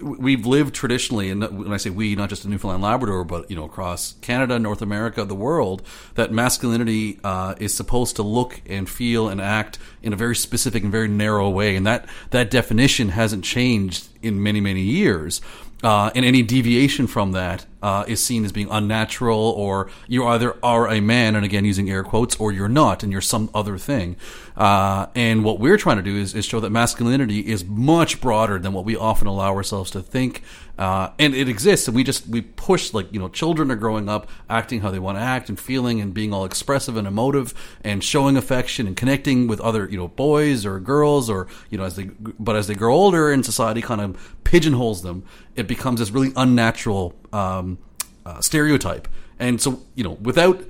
we've 0.04 0.46
lived 0.46 0.74
traditionally, 0.74 1.30
and 1.30 1.42
when 1.42 1.72
I 1.72 1.78
say 1.78 1.90
we, 1.90 2.14
not 2.14 2.28
just 2.28 2.44
in 2.44 2.50
Newfoundland, 2.50 2.82
Labrador, 2.82 3.24
but 3.24 3.50
you 3.50 3.56
know 3.56 3.64
across 3.64 4.14
Canada, 4.20 4.58
North 4.58 4.82
America, 4.82 5.24
the 5.24 5.34
world, 5.34 5.82
that 6.14 6.32
masculinity 6.32 7.18
uh, 7.24 7.54
is 7.58 7.74
supposed 7.74 8.16
to 8.16 8.22
look 8.22 8.60
and 8.66 8.88
feel 8.88 9.28
and 9.28 9.40
act 9.40 9.78
in 10.02 10.12
a 10.12 10.16
very 10.16 10.36
specific 10.36 10.82
and 10.82 10.92
very 10.92 11.08
narrow 11.08 11.48
way, 11.48 11.76
and 11.76 11.86
that 11.86 12.06
that 12.30 12.50
definition 12.50 13.08
hasn't 13.08 13.44
changed 13.44 14.08
in 14.22 14.42
many 14.42 14.60
many 14.60 14.82
years. 14.82 15.40
Uh, 15.84 16.10
and 16.14 16.24
any 16.24 16.42
deviation 16.42 17.06
from 17.06 17.32
that 17.32 17.66
uh, 17.82 18.04
is 18.08 18.24
seen 18.24 18.42
as 18.46 18.52
being 18.52 18.68
unnatural, 18.70 19.38
or 19.38 19.90
you 20.08 20.26
either 20.26 20.56
are 20.62 20.88
a 20.88 20.98
man, 20.98 21.36
and 21.36 21.44
again 21.44 21.66
using 21.66 21.90
air 21.90 22.02
quotes, 22.02 22.36
or 22.36 22.50
you're 22.50 22.70
not, 22.70 23.02
and 23.02 23.12
you're 23.12 23.20
some 23.20 23.50
other 23.54 23.76
thing. 23.76 24.16
Uh, 24.56 25.04
and 25.14 25.44
what 25.44 25.60
we're 25.60 25.76
trying 25.76 25.98
to 25.98 26.02
do 26.02 26.16
is, 26.16 26.34
is 26.34 26.46
show 26.46 26.58
that 26.58 26.70
masculinity 26.70 27.40
is 27.40 27.66
much 27.66 28.18
broader 28.22 28.58
than 28.58 28.72
what 28.72 28.86
we 28.86 28.96
often 28.96 29.26
allow 29.26 29.54
ourselves 29.54 29.90
to 29.90 30.00
think. 30.00 30.42
Uh, 30.76 31.10
and 31.20 31.34
it 31.34 31.48
exists, 31.48 31.86
and 31.86 31.94
we 31.94 32.02
just 32.02 32.26
we 32.26 32.40
push 32.40 32.92
like 32.92 33.12
you 33.12 33.20
know 33.20 33.28
children 33.28 33.70
are 33.70 33.76
growing 33.76 34.08
up 34.08 34.28
acting 34.50 34.80
how 34.80 34.90
they 34.90 34.98
want 34.98 35.16
to 35.16 35.22
act 35.22 35.48
and 35.48 35.58
feeling 35.58 36.00
and 36.00 36.12
being 36.12 36.34
all 36.34 36.44
expressive 36.44 36.96
and 36.96 37.06
emotive 37.06 37.54
and 37.84 38.02
showing 38.02 38.36
affection 38.36 38.88
and 38.88 38.96
connecting 38.96 39.46
with 39.46 39.60
other 39.60 39.88
you 39.88 39.96
know 39.96 40.08
boys 40.08 40.66
or 40.66 40.80
girls 40.80 41.30
or 41.30 41.46
you 41.70 41.78
know 41.78 41.84
as 41.84 41.94
they 41.94 42.04
but 42.40 42.56
as 42.56 42.66
they 42.66 42.74
grow 42.74 42.92
older 42.92 43.30
and 43.30 43.44
society 43.44 43.80
kind 43.80 44.00
of 44.00 44.34
pigeonholes 44.42 45.02
them, 45.02 45.22
it 45.54 45.68
becomes 45.68 46.00
this 46.00 46.10
really 46.10 46.32
unnatural 46.34 47.14
um, 47.32 47.78
uh, 48.26 48.40
stereotype. 48.40 49.06
And 49.38 49.60
so 49.60 49.80
you 49.94 50.02
know 50.02 50.12
without 50.22 50.60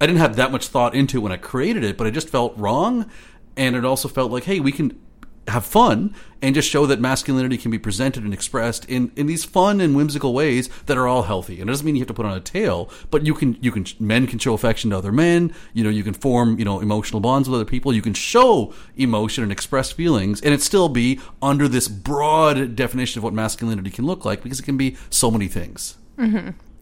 I 0.00 0.06
didn't 0.06 0.18
have 0.18 0.34
that 0.34 0.50
much 0.50 0.66
thought 0.66 0.96
into 0.96 1.20
when 1.20 1.30
I 1.30 1.36
created 1.36 1.84
it, 1.84 1.96
but 1.96 2.08
i 2.08 2.10
just 2.10 2.28
felt 2.28 2.56
wrong, 2.56 3.08
and 3.56 3.76
it 3.76 3.84
also 3.84 4.08
felt 4.08 4.32
like 4.32 4.44
hey 4.44 4.58
we 4.58 4.72
can 4.72 5.00
have 5.48 5.64
fun 5.64 6.14
and 6.42 6.54
just 6.54 6.68
show 6.68 6.86
that 6.86 7.00
masculinity 7.00 7.56
can 7.56 7.70
be 7.70 7.78
presented 7.78 8.22
and 8.22 8.34
expressed 8.34 8.84
in, 8.86 9.10
in 9.16 9.26
these 9.26 9.44
fun 9.44 9.80
and 9.80 9.96
whimsical 9.96 10.34
ways 10.34 10.68
that 10.86 10.96
are 10.98 11.06
all 11.06 11.22
healthy. 11.22 11.60
And 11.60 11.68
it 11.68 11.72
doesn't 11.72 11.86
mean 11.86 11.96
you 11.96 12.02
have 12.02 12.08
to 12.08 12.14
put 12.14 12.26
on 12.26 12.36
a 12.36 12.40
tail, 12.40 12.90
but 13.10 13.24
you 13.26 13.34
can 13.34 13.56
you 13.60 13.72
can 13.72 13.86
men 13.98 14.26
can 14.26 14.38
show 14.38 14.54
affection 14.54 14.90
to 14.90 14.98
other 14.98 15.12
men. 15.12 15.54
You 15.72 15.84
know, 15.84 15.90
you 15.90 16.02
can 16.02 16.14
form 16.14 16.58
you 16.58 16.64
know 16.64 16.80
emotional 16.80 17.20
bonds 17.20 17.48
with 17.48 17.56
other 17.56 17.64
people. 17.64 17.92
You 17.92 18.02
can 18.02 18.14
show 18.14 18.74
emotion 18.96 19.42
and 19.42 19.52
express 19.52 19.90
feelings, 19.90 20.40
and 20.42 20.52
it 20.52 20.62
still 20.62 20.88
be 20.88 21.20
under 21.40 21.68
this 21.68 21.88
broad 21.88 22.76
definition 22.76 23.20
of 23.20 23.24
what 23.24 23.32
masculinity 23.32 23.90
can 23.90 24.06
look 24.06 24.24
like 24.24 24.42
because 24.42 24.60
it 24.60 24.64
can 24.64 24.76
be 24.76 24.96
so 25.10 25.30
many 25.30 25.48
things. 25.48 25.96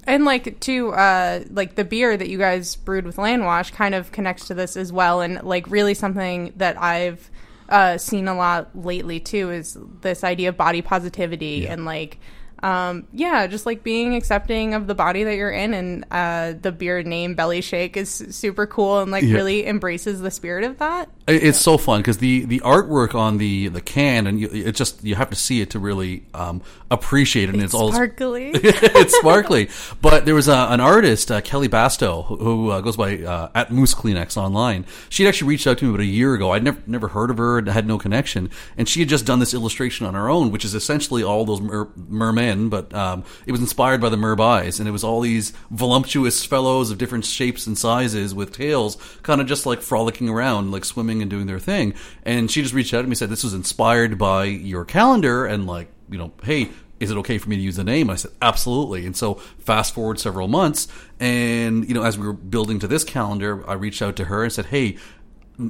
And 0.04 0.24
like 0.24 0.58
to 0.60 0.92
uh 0.94 1.44
like 1.50 1.76
the 1.76 1.84
beer 1.84 2.16
that 2.16 2.28
you 2.28 2.36
guys 2.36 2.74
brewed 2.74 3.06
with 3.06 3.16
Landwash 3.16 3.72
kind 3.72 3.94
of 3.94 4.10
connects 4.10 4.48
to 4.48 4.54
this 4.54 4.76
as 4.76 4.92
well 4.92 5.20
and 5.20 5.40
like 5.44 5.70
really 5.70 5.94
something 5.94 6.52
that 6.56 6.80
I've 6.82 7.30
uh 7.68 7.98
seen 7.98 8.28
a 8.28 8.34
lot 8.34 8.70
lately 8.74 9.20
too 9.20 9.50
is 9.50 9.76
this 10.00 10.24
idea 10.24 10.48
of 10.50 10.56
body 10.56 10.82
positivity 10.82 11.62
Yeah. 11.64 11.72
and 11.72 11.84
like 11.84 12.18
um 12.62 13.08
yeah, 13.12 13.48
just 13.48 13.66
like 13.66 13.82
being 13.82 14.14
accepting 14.14 14.74
of 14.74 14.86
the 14.86 14.94
body 14.94 15.24
that 15.24 15.34
you're 15.34 15.50
in 15.50 15.74
and 15.74 16.04
uh 16.12 16.52
the 16.60 16.70
beer 16.70 17.02
name 17.02 17.34
Belly 17.34 17.60
Shake 17.60 17.96
is 17.96 18.08
super 18.08 18.66
cool 18.68 19.00
and 19.00 19.10
like 19.10 19.24
Yeah. 19.24 19.34
really 19.34 19.66
embraces 19.66 20.20
the 20.20 20.30
spirit 20.30 20.62
of 20.64 20.78
that. 20.78 21.08
It- 21.26 21.42
It's 21.44 21.58
so 21.60 21.78
fun 21.78 22.00
because 22.00 22.18
the, 22.18 22.44
the 22.44 22.60
artwork 22.60 23.14
on 23.14 23.38
the, 23.38 23.68
the 23.68 23.80
can 23.80 24.26
and 24.26 24.40
you, 24.40 24.48
it 24.52 24.74
just 24.74 25.02
you 25.04 25.14
have 25.14 25.30
to 25.30 25.36
see 25.36 25.60
it 25.60 25.70
to 25.70 25.78
really 25.78 26.24
um, 26.34 26.62
appreciate 26.90 27.48
it. 27.48 27.54
And 27.54 27.62
it's, 27.62 27.74
all 27.74 27.92
sparkly. 27.92 28.50
it's 28.54 29.16
sparkly. 29.18 29.68
But 30.00 30.24
there 30.26 30.34
was 30.34 30.48
a, 30.48 30.56
an 30.70 30.80
artist, 30.80 31.30
uh, 31.30 31.40
Kelly 31.40 31.68
Basto, 31.68 32.24
who, 32.26 32.36
who 32.36 32.70
uh, 32.70 32.80
goes 32.80 32.96
by 32.96 33.18
uh, 33.18 33.50
at 33.54 33.70
Moose 33.70 33.94
Kleenex 33.94 34.36
online. 34.36 34.84
She 35.08 35.22
had 35.24 35.28
actually 35.30 35.48
reached 35.48 35.66
out 35.66 35.78
to 35.78 35.84
me 35.84 35.90
about 35.90 36.00
a 36.00 36.04
year 36.06 36.34
ago. 36.34 36.50
I'd 36.52 36.64
never 36.64 36.80
never 36.86 37.08
heard 37.08 37.30
of 37.30 37.38
her, 37.38 37.58
and 37.58 37.68
had 37.68 37.86
no 37.86 37.98
connection, 37.98 38.50
and 38.76 38.88
she 38.88 39.00
had 39.00 39.08
just 39.08 39.24
done 39.24 39.38
this 39.38 39.54
illustration 39.54 40.06
on 40.06 40.14
her 40.14 40.28
own, 40.28 40.50
which 40.50 40.64
is 40.64 40.74
essentially 40.74 41.22
all 41.22 41.44
those 41.44 41.60
mer- 41.60 41.88
mermen, 41.96 42.68
but 42.68 42.92
um, 42.94 43.24
it 43.46 43.52
was 43.52 43.60
inspired 43.60 44.00
by 44.00 44.08
the 44.08 44.16
merbais, 44.16 44.78
and 44.78 44.88
it 44.88 44.92
was 44.92 45.04
all 45.04 45.20
these 45.20 45.52
voluptuous 45.70 46.44
fellows 46.44 46.90
of 46.90 46.98
different 46.98 47.24
shapes 47.24 47.66
and 47.66 47.78
sizes 47.78 48.34
with 48.34 48.52
tails, 48.52 48.96
kind 49.22 49.40
of 49.40 49.46
just 49.46 49.64
like 49.66 49.80
frolicking 49.80 50.28
around, 50.28 50.70
like 50.72 50.84
swimming 50.84 51.21
and 51.22 51.30
doing 51.30 51.46
their 51.46 51.58
thing. 51.58 51.94
And 52.24 52.50
she 52.50 52.62
just 52.62 52.74
reached 52.74 52.92
out 52.92 52.98
to 52.98 53.04
me 53.04 53.12
and 53.12 53.18
said, 53.18 53.30
"This 53.30 53.44
was 53.44 53.54
inspired 53.54 54.18
by 54.18 54.44
your 54.44 54.84
calendar," 54.84 55.46
and 55.46 55.66
like 55.66 55.88
you 56.10 56.18
know, 56.18 56.32
hey, 56.42 56.68
is 57.00 57.10
it 57.10 57.16
okay 57.16 57.38
for 57.38 57.48
me 57.48 57.56
to 57.56 57.62
use 57.62 57.76
the 57.76 57.84
name? 57.84 58.10
I 58.10 58.14
said, 58.14 58.30
absolutely. 58.40 59.06
And 59.06 59.16
so 59.16 59.34
fast 59.34 59.92
forward 59.92 60.20
several 60.20 60.46
months, 60.46 60.86
and 61.18 61.88
you 61.88 61.94
know, 61.94 62.04
as 62.04 62.16
we 62.18 62.26
were 62.26 62.32
building 62.32 62.78
to 62.80 62.86
this 62.86 63.02
calendar, 63.02 63.68
I 63.68 63.72
reached 63.72 64.02
out 64.02 64.14
to 64.16 64.26
her 64.26 64.44
and 64.44 64.52
said, 64.52 64.66
hey. 64.66 64.98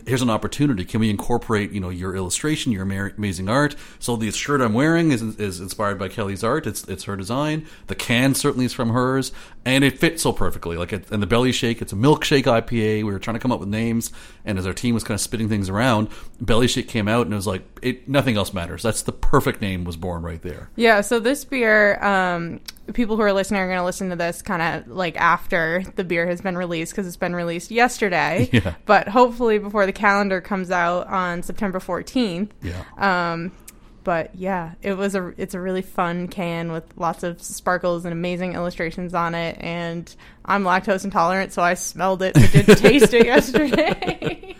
Here's 0.06 0.22
an 0.22 0.30
opportunity. 0.30 0.84
Can 0.84 1.00
we 1.00 1.10
incorporate, 1.10 1.72
you 1.72 1.80
know, 1.80 1.88
your 1.88 2.14
illustration, 2.14 2.70
your 2.72 2.82
amazing 2.82 3.48
art? 3.48 3.74
So 3.98 4.16
the 4.16 4.30
shirt 4.30 4.60
I'm 4.60 4.74
wearing 4.74 5.10
is, 5.10 5.22
is 5.22 5.60
inspired 5.60 5.98
by 5.98 6.08
Kelly's 6.08 6.44
art. 6.44 6.66
It's 6.66 6.84
it's 6.84 7.04
her 7.04 7.16
design. 7.16 7.66
The 7.88 7.94
can 7.94 8.34
certainly 8.34 8.64
is 8.64 8.72
from 8.72 8.90
hers, 8.90 9.32
and 9.64 9.82
it 9.82 9.98
fits 9.98 10.22
so 10.22 10.32
perfectly. 10.32 10.76
Like, 10.76 10.92
it, 10.92 11.10
and 11.10 11.22
the 11.22 11.26
belly 11.26 11.52
shake, 11.52 11.82
it's 11.82 11.92
a 11.92 11.96
milkshake 11.96 12.44
IPA. 12.44 12.98
We 12.98 13.04
were 13.04 13.18
trying 13.18 13.34
to 13.34 13.40
come 13.40 13.52
up 13.52 13.60
with 13.60 13.68
names, 13.68 14.12
and 14.44 14.58
as 14.58 14.66
our 14.66 14.72
team 14.72 14.94
was 14.94 15.04
kind 15.04 15.16
of 15.16 15.20
spitting 15.20 15.48
things 15.48 15.68
around, 15.68 16.08
belly 16.40 16.68
shake 16.68 16.88
came 16.88 17.08
out, 17.08 17.26
and 17.26 17.32
it 17.32 17.36
was 17.36 17.46
like, 17.46 17.62
it 17.82 18.08
nothing 18.08 18.36
else 18.36 18.52
matters. 18.52 18.82
That's 18.82 19.02
the 19.02 19.12
perfect 19.12 19.60
name 19.60 19.84
was 19.84 19.96
born 19.96 20.22
right 20.22 20.42
there. 20.42 20.70
Yeah, 20.76 21.00
so 21.00 21.18
this 21.18 21.44
beer, 21.44 22.02
um, 22.04 22.60
people 22.92 23.16
who 23.16 23.22
are 23.22 23.32
listening 23.32 23.60
are 23.60 23.66
going 23.66 23.78
to 23.78 23.84
listen 23.84 24.10
to 24.10 24.16
this 24.16 24.42
kind 24.42 24.60
of 24.62 24.88
like 24.88 25.16
after 25.16 25.84
the 25.96 26.04
beer 26.04 26.26
has 26.26 26.40
been 26.40 26.56
released 26.56 26.92
because 26.92 27.06
it's 27.06 27.16
been 27.16 27.34
released 27.34 27.70
yesterday. 27.70 28.48
Yeah. 28.52 28.74
But 28.86 29.08
hopefully 29.08 29.58
before 29.58 29.86
the 29.86 29.92
calendar 29.92 30.40
comes 30.40 30.70
out 30.70 31.06
on 31.06 31.42
September 31.42 31.78
14th. 31.78 32.50
Yeah. 32.60 32.82
Um, 32.98 33.52
but 34.04 34.34
yeah, 34.34 34.72
it 34.82 34.94
was 34.94 35.14
a 35.14 35.32
it's 35.36 35.54
a 35.54 35.60
really 35.60 35.82
fun 35.82 36.28
can 36.28 36.72
with 36.72 36.84
lots 36.96 37.22
of 37.22 37.40
sparkles 37.40 38.04
and 38.04 38.12
amazing 38.12 38.54
illustrations 38.54 39.14
on 39.14 39.34
it. 39.34 39.56
And 39.60 40.14
I'm 40.44 40.64
lactose 40.64 41.04
intolerant, 41.04 41.52
so 41.52 41.62
I 41.62 41.74
smelled 41.74 42.22
it. 42.22 42.36
I 42.36 42.46
did 42.46 42.66
taste 42.78 43.14
it 43.14 43.26
yesterday. 43.26 44.56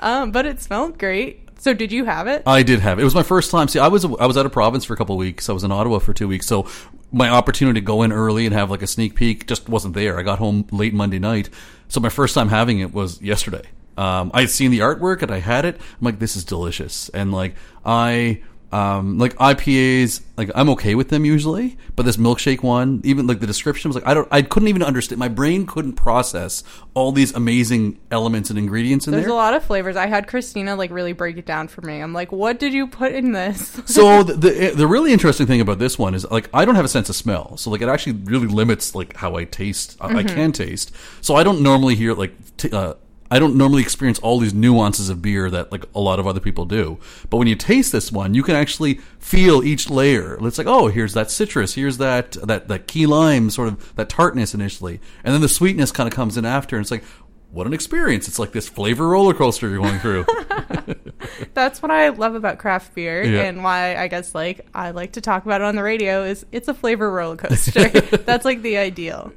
um, 0.00 0.30
but 0.30 0.46
it 0.46 0.60
smelled 0.60 0.98
great. 0.98 1.48
So 1.58 1.74
did 1.74 1.90
you 1.90 2.04
have 2.04 2.28
it? 2.28 2.44
I 2.46 2.62
did 2.62 2.80
have 2.80 2.98
it. 2.98 3.02
It 3.02 3.04
was 3.04 3.16
my 3.16 3.24
first 3.24 3.50
time. 3.50 3.66
See, 3.68 3.80
I 3.80 3.88
was 3.88 4.04
I 4.04 4.26
was 4.26 4.36
out 4.36 4.46
of 4.46 4.52
province 4.52 4.84
for 4.84 4.94
a 4.94 4.96
couple 4.96 5.16
of 5.16 5.18
weeks. 5.18 5.48
I 5.48 5.52
was 5.52 5.64
in 5.64 5.72
Ottawa 5.72 5.98
for 5.98 6.12
two 6.14 6.28
weeks, 6.28 6.46
so 6.46 6.68
my 7.12 7.28
opportunity 7.28 7.80
to 7.80 7.84
go 7.84 8.02
in 8.02 8.12
early 8.12 8.46
and 8.46 8.54
have 8.54 8.70
like 8.70 8.82
a 8.82 8.86
sneak 8.86 9.14
peek 9.14 9.46
just 9.46 9.68
wasn't 9.68 9.94
there. 9.94 10.18
I 10.18 10.22
got 10.22 10.38
home 10.38 10.66
late 10.70 10.94
Monday 10.94 11.18
night, 11.18 11.48
so 11.88 12.00
my 12.00 12.08
first 12.08 12.34
time 12.34 12.48
having 12.48 12.80
it 12.80 12.92
was 12.92 13.20
yesterday. 13.22 13.64
Um, 13.96 14.30
I 14.32 14.42
had 14.42 14.50
seen 14.50 14.70
the 14.70 14.80
artwork 14.80 15.22
and 15.22 15.30
I 15.30 15.40
had 15.40 15.64
it. 15.64 15.76
I'm 15.76 16.04
like, 16.04 16.18
this 16.18 16.36
is 16.36 16.44
delicious, 16.44 17.08
and 17.10 17.32
like 17.32 17.54
I. 17.84 18.42
Um, 18.70 19.16
like 19.16 19.34
IPAs, 19.36 20.20
like 20.36 20.50
I'm 20.54 20.68
okay 20.70 20.94
with 20.94 21.08
them 21.08 21.24
usually, 21.24 21.78
but 21.96 22.04
this 22.04 22.18
milkshake 22.18 22.62
one, 22.62 23.00
even 23.02 23.26
like 23.26 23.40
the 23.40 23.46
description 23.46 23.88
was 23.88 23.94
like 23.94 24.06
I 24.06 24.12
don't, 24.12 24.28
I 24.30 24.42
couldn't 24.42 24.68
even 24.68 24.82
understand. 24.82 25.18
My 25.18 25.28
brain 25.28 25.64
couldn't 25.64 25.94
process 25.94 26.62
all 26.92 27.10
these 27.12 27.34
amazing 27.34 27.98
elements 28.10 28.50
and 28.50 28.58
ingredients 28.58 29.06
in 29.06 29.12
There's 29.12 29.22
there. 29.22 29.28
There's 29.30 29.32
a 29.32 29.36
lot 29.36 29.54
of 29.54 29.64
flavors. 29.64 29.96
I 29.96 30.06
had 30.06 30.28
Christina 30.28 30.76
like 30.76 30.90
really 30.90 31.14
break 31.14 31.38
it 31.38 31.46
down 31.46 31.68
for 31.68 31.80
me. 31.80 32.00
I'm 32.00 32.12
like, 32.12 32.30
what 32.30 32.58
did 32.58 32.74
you 32.74 32.86
put 32.88 33.12
in 33.12 33.32
this? 33.32 33.80
so 33.86 34.22
the, 34.22 34.34
the 34.34 34.72
the 34.76 34.86
really 34.86 35.14
interesting 35.14 35.46
thing 35.46 35.62
about 35.62 35.78
this 35.78 35.98
one 35.98 36.14
is 36.14 36.30
like 36.30 36.50
I 36.52 36.66
don't 36.66 36.74
have 36.74 36.84
a 36.84 36.88
sense 36.88 37.08
of 37.08 37.16
smell, 37.16 37.56
so 37.56 37.70
like 37.70 37.80
it 37.80 37.88
actually 37.88 38.12
really 38.24 38.48
limits 38.48 38.94
like 38.94 39.16
how 39.16 39.36
I 39.36 39.44
taste. 39.44 39.96
I- 40.00 40.18
I 40.18 40.24
can 40.24 40.52
taste, 40.52 40.90
so 41.20 41.36
I 41.36 41.42
don't 41.44 41.62
normally 41.62 41.94
hear 41.94 42.12
like 42.12 42.32
t- 42.56 42.70
uh, 42.72 42.94
I 43.30 43.38
don't 43.38 43.56
normally 43.56 43.82
experience 43.82 44.18
all 44.20 44.38
these 44.38 44.54
nuances 44.54 45.10
of 45.10 45.20
beer 45.20 45.50
that 45.50 45.70
like 45.70 45.84
a 45.94 46.00
lot 46.00 46.18
of 46.18 46.26
other 46.26 46.40
people 46.40 46.64
do. 46.64 46.98
But 47.28 47.36
when 47.36 47.46
you 47.46 47.54
taste 47.56 47.92
this 47.92 48.10
one, 48.10 48.32
you 48.34 48.42
can 48.42 48.54
actually 48.56 48.94
feel 49.18 49.62
each 49.62 49.90
layer. 49.90 50.38
It's 50.46 50.58
like 50.58 50.66
oh, 50.66 50.88
here's 50.88 51.12
that 51.14 51.30
citrus, 51.30 51.74
here's 51.74 51.98
that 51.98 52.32
that 52.42 52.68
that 52.68 52.86
key 52.86 53.06
lime, 53.06 53.50
sort 53.50 53.68
of 53.68 53.94
that 53.96 54.08
tartness 54.08 54.54
initially, 54.54 55.00
and 55.24 55.34
then 55.34 55.40
the 55.42 55.48
sweetness 55.48 55.92
kind 55.92 56.06
of 56.08 56.14
comes 56.14 56.36
in 56.36 56.44
after, 56.44 56.76
and 56.76 56.82
it's 56.82 56.90
like. 56.90 57.04
What 57.50 57.66
an 57.66 57.72
experience! 57.72 58.28
It's 58.28 58.38
like 58.38 58.52
this 58.52 58.68
flavor 58.68 59.08
roller 59.08 59.32
coaster 59.32 59.70
you're 59.70 59.78
going 59.78 59.98
through. 60.00 60.26
That's 61.54 61.80
what 61.80 61.90
I 61.90 62.10
love 62.10 62.34
about 62.34 62.58
craft 62.58 62.94
beer 62.94 63.22
Yeah. 63.24 63.44
and 63.44 63.64
why 63.64 63.96
I 63.96 64.06
guess 64.08 64.34
like 64.34 64.66
I 64.74 64.90
like 64.90 65.12
to 65.12 65.22
talk 65.22 65.46
about 65.46 65.62
it 65.62 65.64
on 65.64 65.74
the 65.74 65.82
radio 65.82 66.24
is 66.24 66.44
it's 66.52 66.68
a 66.68 66.74
flavor 66.74 67.10
roller 67.10 67.36
coaster. 67.36 67.88
That's 68.18 68.44
like 68.44 68.60
the 68.60 68.76
ideal. 68.76 69.32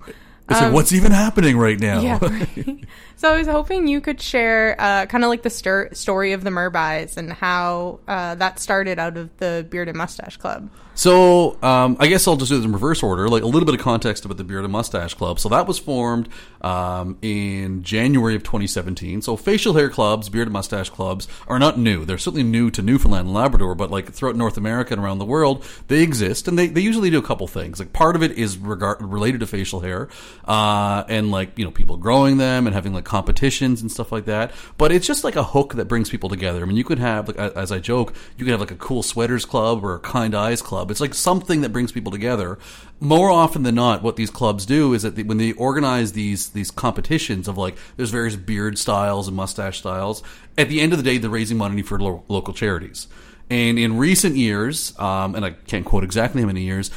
It's 0.52 0.62
like, 0.62 0.74
what's 0.74 0.94
even 0.94 1.12
happening 1.12 1.58
right 1.58 1.80
now? 1.80 2.00
Um, 2.00 2.04
Yeah. 2.04 2.20
right. 2.22 2.86
so 3.16 3.34
I 3.34 3.38
was 3.38 3.48
hoping 3.48 3.88
you 3.88 4.02
could 4.02 4.22
share 4.22 4.76
uh, 4.80 5.06
kind 5.06 5.24
of 5.24 5.30
like 5.30 5.44
the 5.44 5.50
stir- 5.50 5.94
story 5.94 6.34
of 6.34 6.44
the 6.44 6.50
Merbais 6.50 7.18
and 7.18 7.32
how 7.32 8.00
uh, 8.08 8.36
that 8.36 8.60
started 8.60 9.00
out 9.00 9.18
of 9.18 9.36
the 9.38 9.66
Beard 9.70 9.88
and 9.88 9.98
Mustache 9.98 10.38
Club. 10.38 10.70
So 10.94 11.58
um, 11.64 11.96
I 12.00 12.08
guess 12.08 12.28
I'll 12.28 12.36
just 12.36 12.52
do 12.52 12.60
it 12.60 12.66
in 12.66 12.74
reverse 12.74 13.02
order, 13.02 13.30
like 13.30 13.44
a 13.44 13.48
little 13.48 13.66
bit 13.66 13.74
of 13.76 13.82
context 13.82 14.26
about 14.26 14.38
the 14.38 14.44
Beard 14.44 14.66
and 14.66 14.74
Mustache 14.74 15.14
Club. 15.14 15.40
So 15.40 15.48
that 15.50 15.66
was 15.66 15.80
formed 15.80 16.28
um, 16.60 17.18
in 17.22 17.82
January 17.82 18.36
of 18.36 18.44
2017. 18.44 19.22
So 19.22 19.38
facial 19.38 19.74
hair 19.74 19.90
clubs, 19.90 20.28
beard 20.28 20.48
and 20.48 20.54
mustache 20.54 20.90
clubs, 20.90 21.28
are 21.48 21.58
not 21.60 21.80
new. 21.80 22.04
They're 22.04 22.18
certainly 22.18 22.44
new 22.44 22.70
to 22.72 22.82
Newfoundland 22.82 23.28
and 23.28 23.34
Labrador, 23.34 23.74
but 23.74 23.90
like 23.90 24.12
throughout 24.12 24.36
North 24.36 24.58
America 24.58 24.94
and 24.94 25.02
around 25.02 25.20
the 25.20 25.26
world, 25.26 25.66
they 25.88 26.04
exist, 26.04 26.48
and 26.48 26.60
they, 26.60 26.68
they 26.68 26.82
usually 26.82 27.10
do 27.10 27.20
a 27.20 27.24
couple 27.24 27.48
things. 27.48 27.80
Like 27.80 27.94
part 27.94 28.18
of 28.18 28.22
it 28.22 28.34
is 28.34 28.58
regard, 28.58 29.02
related 29.02 29.40
to 29.40 29.48
facial 29.48 29.80
hair, 29.80 30.10
uh, 30.46 31.04
and 31.08 31.32
like 31.32 31.58
you 31.58 31.66
know 31.66 31.72
people 31.72 31.98
growing 31.98 32.38
them 32.38 32.68
and 32.68 32.74
having 32.74 32.94
like 32.94 33.06
competitions 33.06 33.82
and 33.82 33.92
stuff 33.92 34.12
like 34.12 34.26
that. 34.26 34.52
But 34.78 34.92
it's 34.92 35.06
just 35.06 35.24
like 35.24 35.36
a 35.36 35.44
hook 35.44 35.76
that 35.76 35.86
brings 35.86 36.10
people 36.10 36.30
together. 36.30 36.62
I 36.62 36.66
mean, 36.66 36.78
you 36.78 36.84
could 36.84 37.00
have 37.00 37.28
like 37.28 37.38
as 37.38 37.72
I 37.72 37.80
joke, 37.80 38.14
you 38.38 38.46
could 38.46 38.52
have 38.52 38.60
like 38.60 38.72
a 38.72 38.76
cool 38.76 39.04
sweaters 39.04 39.46
club 39.46 39.84
or 39.84 39.96
a 39.96 40.00
kind 40.00 40.36
eyes 40.36 40.62
club. 40.62 40.92
It's 40.92 41.02
like 41.02 41.14
something 41.14 41.62
that 41.62 41.70
brings 41.70 41.92
people 41.92 42.12
together. 42.12 42.58
More 43.00 43.32
often 43.32 43.64
than 43.64 43.76
not, 43.76 44.04
what 44.04 44.16
these 44.16 44.30
clubs 44.30 44.66
do 44.66 44.94
is 44.94 45.02
that 45.02 45.16
they, 45.16 45.24
when 45.24 45.38
they 45.38 45.54
organize 45.54 46.14
these 46.14 46.50
these 46.50 46.72
competitions 46.72 47.48
of 47.48 47.58
like 47.58 47.76
there's 47.98 48.12
various 48.12 48.36
beard 48.36 48.78
styles 48.78 49.28
and 49.28 49.36
mustache 49.36 49.80
styles. 49.80 50.24
At 50.58 50.70
the 50.70 50.82
end 50.82 50.94
of 50.94 51.00
the 51.00 51.04
day, 51.04 51.18
they're 51.18 51.30
raising 51.30 51.58
money 51.58 51.82
for 51.82 52.00
lo- 52.00 52.24
local 52.28 52.54
charities. 52.54 53.08
And 53.52 53.78
in 53.78 53.98
recent 53.98 54.38
years, 54.38 54.98
um, 54.98 55.36
and 55.36 55.44
I 55.44 55.52
can't 55.52 55.86
quote 55.86 56.06
exactly 56.06 56.40
how 56.40 56.48
many 56.48 56.62
years, 56.62 56.90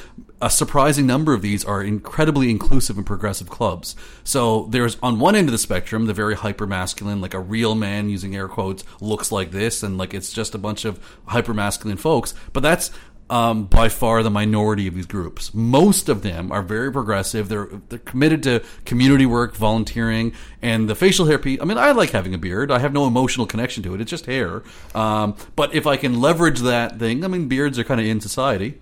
a 0.45 0.51
surprising 0.51 1.07
number 1.07 1.33
of 1.33 1.41
these 1.41 1.65
are 1.65 1.83
incredibly 1.83 2.51
inclusive 2.51 2.99
and 2.99 3.07
progressive 3.07 3.49
clubs. 3.49 3.97
So 4.25 4.67
there's 4.67 4.99
on 5.03 5.19
one 5.19 5.35
end 5.35 5.49
of 5.49 5.53
the 5.53 5.59
spectrum, 5.59 6.05
the 6.05 6.13
very 6.13 6.35
hyper 6.35 6.67
masculine, 6.67 7.23
like 7.23 7.33
a 7.33 7.41
real 7.41 7.75
man 7.75 8.11
using 8.11 8.37
air 8.37 8.47
quotes, 8.47 8.85
looks 9.01 9.33
like 9.33 9.53
this, 9.53 9.83
and 9.83 9.97
like 9.97 10.13
it's 10.13 10.35
just 10.35 10.55
a 10.55 10.59
bunch 10.59 10.85
of 10.85 11.01
hyper 11.29 11.55
masculine 11.55 11.97
folks. 11.97 12.35
But 12.53 12.63
that's 12.63 12.91
um, 13.31 13.65
by 13.65 13.89
far 13.89 14.23
the 14.23 14.31
minority 14.31 14.87
of 14.87 14.95
these 14.95 15.07
groups. 15.07 15.55
Most 15.55 16.11
of 16.11 16.21
them 16.21 16.53
are 16.53 16.61
very 16.61 16.93
progressive. 16.93 17.49
They're 17.49 17.71
they're 17.89 17.99
committed 18.01 18.43
to 18.43 18.63
community 18.85 19.25
work, 19.25 19.57
volunteering, 19.57 20.35
and 20.61 20.91
the 20.91 20.95
facial 20.95 21.25
hair 21.25 21.39
piece. 21.39 21.59
I 21.59 21.65
mean, 21.65 21.79
I 21.79 21.93
like 21.93 22.11
having 22.11 22.35
a 22.35 22.39
beard. 22.39 22.71
I 22.71 22.81
have 22.81 22.93
no 22.93 23.07
emotional 23.07 23.47
connection 23.47 23.83
to 23.85 23.95
it. 23.95 24.03
It's 24.03 24.11
just 24.11 24.27
hair. 24.27 24.63
Um, 24.95 25.37
but 25.57 25.75
if 25.75 25.87
I 25.87 25.97
can 25.97 26.21
leverage 26.21 26.61
that 26.61 26.99
thing, 26.99 27.25
I 27.25 27.29
mean, 27.29 27.49
beards 27.49 27.79
are 27.79 27.85
kind 27.85 27.99
of 27.99 28.07
in 28.07 28.21
society 28.21 28.79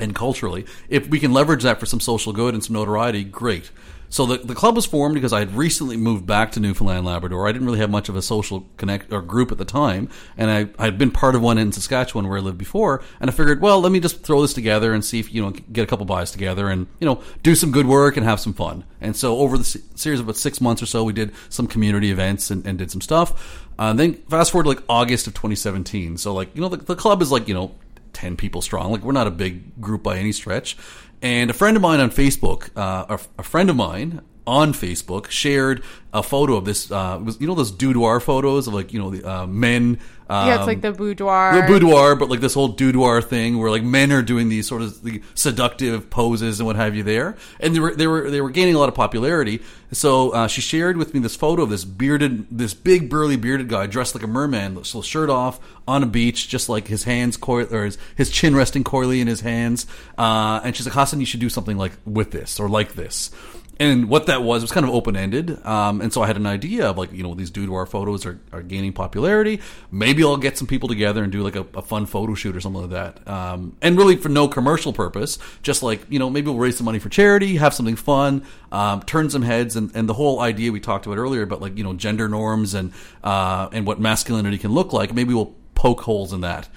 and 0.00 0.14
culturally. 0.14 0.66
If 0.88 1.08
we 1.08 1.20
can 1.20 1.32
leverage 1.32 1.62
that 1.62 1.80
for 1.80 1.86
some 1.86 2.00
social 2.00 2.32
good 2.32 2.54
and 2.54 2.64
some 2.64 2.74
notoriety, 2.74 3.24
great. 3.24 3.70
So 4.10 4.26
the, 4.26 4.38
the 4.38 4.56
club 4.56 4.74
was 4.74 4.86
formed 4.86 5.14
because 5.14 5.32
I 5.32 5.38
had 5.38 5.54
recently 5.54 5.96
moved 5.96 6.26
back 6.26 6.50
to 6.52 6.60
Newfoundland, 6.60 7.06
Labrador. 7.06 7.46
I 7.46 7.52
didn't 7.52 7.66
really 7.66 7.78
have 7.78 7.90
much 7.90 8.08
of 8.08 8.16
a 8.16 8.22
social 8.22 8.66
connect 8.76 9.12
or 9.12 9.22
group 9.22 9.52
at 9.52 9.58
the 9.58 9.64
time, 9.64 10.08
and 10.36 10.50
I 10.50 10.68
I 10.80 10.86
had 10.86 10.98
been 10.98 11.12
part 11.12 11.36
of 11.36 11.42
one 11.42 11.58
in 11.58 11.70
Saskatchewan 11.70 12.28
where 12.28 12.38
I 12.38 12.40
lived 12.40 12.58
before. 12.58 13.02
And 13.20 13.30
I 13.30 13.32
figured, 13.32 13.60
well, 13.60 13.80
let 13.80 13.92
me 13.92 14.00
just 14.00 14.24
throw 14.24 14.42
this 14.42 14.52
together 14.52 14.92
and 14.92 15.04
see 15.04 15.20
if 15.20 15.32
you 15.32 15.40
know 15.40 15.50
get 15.50 15.84
a 15.84 15.86
couple 15.86 16.04
buys 16.06 16.32
together 16.32 16.68
and 16.68 16.88
you 16.98 17.06
know 17.06 17.22
do 17.44 17.54
some 17.54 17.70
good 17.70 17.86
work 17.86 18.16
and 18.16 18.26
have 18.26 18.40
some 18.40 18.52
fun. 18.52 18.82
And 19.00 19.16
so 19.16 19.38
over 19.38 19.56
the 19.56 19.64
series 19.64 20.18
of 20.18 20.26
about 20.26 20.36
six 20.36 20.60
months 20.60 20.82
or 20.82 20.86
so, 20.86 21.04
we 21.04 21.12
did 21.12 21.32
some 21.48 21.68
community 21.68 22.10
events 22.10 22.50
and, 22.50 22.66
and 22.66 22.78
did 22.78 22.90
some 22.90 23.00
stuff. 23.00 23.68
Uh, 23.78 23.92
then 23.92 24.14
fast 24.28 24.50
forward 24.50 24.64
to 24.64 24.70
like 24.70 24.82
August 24.88 25.28
of 25.28 25.34
2017. 25.34 26.16
So 26.16 26.34
like 26.34 26.54
you 26.56 26.60
know 26.60 26.68
the, 26.68 26.78
the 26.78 26.96
club 26.96 27.22
is 27.22 27.30
like 27.30 27.46
you 27.46 27.54
know 27.54 27.76
10 28.12 28.36
people 28.36 28.62
strong. 28.62 28.92
Like 28.92 29.02
we're 29.02 29.12
not 29.12 29.26
a 29.26 29.32
big 29.32 29.80
group 29.80 30.02
by 30.02 30.18
any 30.18 30.32
stretch. 30.32 30.76
And 31.22 31.50
a 31.50 31.54
friend 31.54 31.76
of 31.76 31.82
mine 31.82 32.00
on 32.00 32.10
Facebook, 32.10 32.70
uh, 32.76 33.16
a, 33.18 33.40
a 33.40 33.42
friend 33.42 33.68
of 33.68 33.76
mine 33.76 34.22
on 34.46 34.72
Facebook 34.72 35.30
shared 35.30 35.82
a 36.12 36.22
photo 36.22 36.56
of 36.56 36.64
this. 36.64 36.90
Uh, 36.90 37.20
was, 37.22 37.40
you 37.40 37.46
know 37.46 37.54
those 37.54 37.70
boudoir 37.70 38.20
photos 38.20 38.66
of 38.66 38.74
like 38.74 38.92
you 38.92 38.98
know 38.98 39.10
the 39.10 39.24
uh, 39.30 39.46
men. 39.46 39.98
Um, 40.30 40.46
yeah, 40.46 40.58
it's 40.58 40.66
like 40.66 40.80
the 40.80 40.92
boudoir. 40.92 41.60
the 41.60 41.66
boudoir, 41.66 42.14
but 42.14 42.28
like 42.28 42.38
this 42.38 42.54
whole 42.54 42.68
boudoir 42.68 43.20
thing 43.20 43.58
where 43.58 43.68
like 43.68 43.82
men 43.82 44.12
are 44.12 44.22
doing 44.22 44.48
these 44.48 44.68
sort 44.68 44.80
of 44.80 45.02
the 45.02 45.20
seductive 45.34 46.08
poses 46.08 46.60
and 46.60 46.68
what 46.68 46.76
have 46.76 46.94
you 46.94 47.02
there, 47.02 47.36
and 47.58 47.74
they 47.74 47.80
were 47.80 47.96
they 47.96 48.06
were 48.06 48.30
they 48.30 48.40
were 48.40 48.50
gaining 48.50 48.76
a 48.76 48.78
lot 48.78 48.88
of 48.88 48.94
popularity. 48.94 49.60
So 49.90 50.30
uh, 50.30 50.46
she 50.46 50.60
shared 50.60 50.96
with 50.96 51.14
me 51.14 51.20
this 51.20 51.34
photo 51.34 51.62
of 51.62 51.70
this 51.70 51.84
bearded, 51.84 52.46
this 52.48 52.74
big 52.74 53.10
burly 53.10 53.36
bearded 53.36 53.68
guy 53.68 53.86
dressed 53.86 54.14
like 54.14 54.22
a 54.22 54.28
merman, 54.28 54.84
so 54.84 55.02
shirt 55.02 55.30
off 55.30 55.58
on 55.88 56.04
a 56.04 56.06
beach, 56.06 56.48
just 56.48 56.68
like 56.68 56.86
his 56.86 57.02
hands 57.02 57.36
coil 57.36 57.66
or 57.74 57.86
his, 57.86 57.98
his 58.14 58.30
chin 58.30 58.54
resting 58.54 58.84
coyly 58.84 59.20
in 59.20 59.26
his 59.26 59.40
hands. 59.40 59.86
Uh, 60.16 60.60
and 60.62 60.76
she's 60.76 60.86
like, 60.86 60.94
Hassan, 60.94 61.18
you 61.18 61.26
should 61.26 61.40
do 61.40 61.48
something 61.48 61.76
like 61.76 61.92
with 62.06 62.30
this 62.30 62.60
or 62.60 62.68
like 62.68 62.94
this 62.94 63.32
and 63.80 64.10
what 64.10 64.26
that 64.26 64.42
was 64.42 64.60
was 64.60 64.70
kind 64.70 64.84
of 64.84 64.94
open 64.94 65.16
ended. 65.16 65.64
Um, 65.64 66.02
and 66.02 66.12
so 66.12 66.20
I 66.20 66.26
had 66.26 66.36
an 66.36 66.44
idea 66.44 66.90
of 66.90 66.98
like, 66.98 67.12
you 67.14 67.22
know, 67.22 67.34
these 67.34 67.50
boudoir 67.50 67.86
photos 67.86 68.26
are, 68.26 68.38
are 68.52 68.62
gaining 68.62 68.92
popularity. 68.92 69.60
Maybe 69.90 70.22
I'll 70.22 70.36
get 70.36 70.58
some 70.58 70.66
people 70.66 70.86
together 70.86 71.22
and 71.22 71.32
do 71.32 71.42
like 71.42 71.56
a, 71.56 71.66
a 71.74 71.80
fun 71.80 72.04
photo 72.04 72.34
shoot 72.34 72.54
or 72.54 72.60
something 72.60 72.82
like 72.82 72.90
that. 72.90 73.26
Um, 73.26 73.76
and 73.80 73.96
really 73.96 74.16
for 74.16 74.28
no 74.28 74.48
commercial 74.48 74.92
purpose, 74.92 75.38
just 75.62 75.82
like, 75.82 76.02
you 76.10 76.18
know, 76.18 76.28
maybe 76.28 76.50
we'll 76.50 76.58
raise 76.58 76.76
some 76.76 76.84
money 76.84 76.98
for 76.98 77.08
charity, 77.08 77.56
have 77.56 77.72
something 77.72 77.96
fun, 77.96 78.44
um, 78.70 79.02
turn 79.04 79.30
some 79.30 79.42
heads. 79.42 79.76
And, 79.76 79.90
and 79.94 80.06
the 80.06 80.14
whole 80.14 80.40
idea 80.40 80.72
we 80.72 80.80
talked 80.80 81.06
about 81.06 81.16
earlier 81.16 81.40
about 81.40 81.62
like, 81.62 81.78
you 81.78 81.82
know, 81.82 81.94
gender 81.94 82.28
norms 82.28 82.74
and, 82.74 82.92
uh, 83.24 83.70
and 83.72 83.86
what 83.86 83.98
masculinity 83.98 84.58
can 84.58 84.72
look 84.72 84.92
like. 84.92 85.14
Maybe 85.14 85.32
we'll 85.32 85.54
poke 85.74 86.02
holes 86.02 86.34
in 86.34 86.42
that 86.42 86.68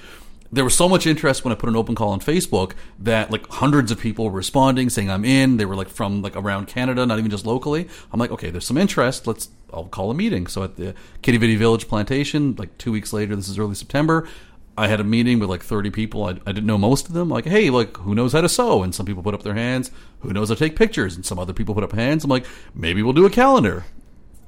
there 0.53 0.63
was 0.63 0.75
so 0.75 0.87
much 0.87 1.07
interest 1.07 1.43
when 1.43 1.51
I 1.51 1.55
put 1.55 1.67
an 1.67 1.75
open 1.75 1.95
call 1.95 2.09
on 2.09 2.19
Facebook 2.19 2.73
that 2.99 3.31
like 3.31 3.47
hundreds 3.47 3.91
of 3.91 3.99
people 3.99 4.25
were 4.25 4.37
responding 4.37 4.89
saying 4.89 5.09
I'm 5.09 5.25
in. 5.25 5.57
They 5.57 5.65
were 5.65 5.75
like 5.75 5.89
from 5.89 6.21
like 6.21 6.35
around 6.35 6.67
Canada, 6.67 7.05
not 7.07 7.17
even 7.17 7.31
just 7.31 7.45
locally. 7.45 7.87
I'm 8.11 8.19
like, 8.19 8.31
okay, 8.31 8.51
there's 8.51 8.65
some 8.65 8.77
interest. 8.77 9.25
Let's 9.25 9.49
I'll 9.73 9.85
call 9.85 10.11
a 10.11 10.13
meeting. 10.13 10.45
So 10.45 10.63
at 10.63 10.75
the 10.75 10.93
Quidi 11.23 11.39
Vidi 11.39 11.55
Village 11.55 11.87
Plantation, 11.87 12.55
like 12.55 12.77
two 12.77 12.91
weeks 12.91 13.11
later, 13.11 13.35
this 13.35 13.49
is 13.49 13.57
early 13.57 13.73
September. 13.73 14.27
I 14.77 14.87
had 14.87 14.99
a 14.99 15.03
meeting 15.03 15.39
with 15.39 15.49
like 15.49 15.63
30 15.63 15.89
people. 15.89 16.25
I, 16.25 16.31
I 16.31 16.51
didn't 16.51 16.65
know 16.65 16.77
most 16.77 17.07
of 17.07 17.13
them. 17.13 17.29
Like, 17.29 17.45
hey, 17.45 17.71
like 17.71 17.97
who 17.97 18.13
knows 18.13 18.33
how 18.33 18.41
to 18.41 18.49
sew? 18.49 18.83
And 18.83 18.93
some 18.93 19.07
people 19.07 19.23
put 19.23 19.33
up 19.33 19.41
their 19.41 19.55
hands. 19.55 19.89
Who 20.19 20.33
knows 20.33 20.49
how 20.49 20.55
to 20.55 20.59
take 20.59 20.75
pictures? 20.75 21.15
And 21.15 21.25
some 21.25 21.39
other 21.39 21.53
people 21.53 21.73
put 21.73 21.83
up 21.83 21.93
hands. 21.93 22.23
I'm 22.23 22.29
like, 22.29 22.45
maybe 22.75 23.01
we'll 23.01 23.13
do 23.13 23.25
a 23.25 23.31
calendar. 23.31 23.85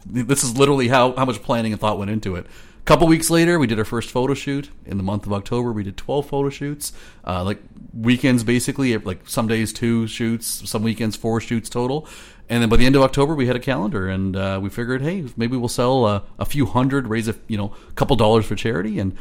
This 0.05 0.43
is 0.43 0.55
literally 0.55 0.87
how 0.87 1.15
how 1.15 1.25
much 1.25 1.41
planning 1.41 1.71
and 1.71 1.81
thought 1.81 1.97
went 1.97 2.11
into 2.11 2.35
it 2.35 2.45
couple 2.85 3.07
weeks 3.07 3.29
later, 3.29 3.59
we 3.59 3.67
did 3.67 3.79
our 3.79 3.85
first 3.85 4.11
photo 4.11 4.33
shoot. 4.33 4.69
In 4.85 4.97
the 4.97 5.03
month 5.03 5.25
of 5.25 5.33
October, 5.33 5.71
we 5.71 5.83
did 5.83 5.97
12 5.97 6.27
photo 6.27 6.49
shoots. 6.49 6.93
Uh, 7.25 7.43
like 7.43 7.59
weekends, 7.93 8.43
basically, 8.43 8.95
like 8.97 9.27
some 9.27 9.47
days 9.47 9.73
two 9.73 10.07
shoots, 10.07 10.69
some 10.69 10.83
weekends 10.83 11.15
four 11.15 11.41
shoots 11.41 11.69
total. 11.69 12.07
And 12.47 12.61
then 12.61 12.69
by 12.69 12.77
the 12.77 12.85
end 12.85 12.95
of 12.95 13.01
October, 13.01 13.33
we 13.33 13.47
had 13.47 13.55
a 13.55 13.59
calendar, 13.59 14.07
and 14.07 14.35
uh, 14.35 14.59
we 14.61 14.69
figured, 14.69 15.01
hey, 15.01 15.25
maybe 15.35 15.57
we'll 15.57 15.67
sell 15.67 16.05
uh, 16.05 16.21
a 16.37 16.45
few 16.45 16.67
hundred, 16.67 17.07
raise 17.07 17.27
a 17.27 17.35
you 17.47 17.57
know 17.57 17.73
couple 17.95 18.15
dollars 18.15 18.45
for 18.45 18.55
charity, 18.55 18.99
and 18.99 19.17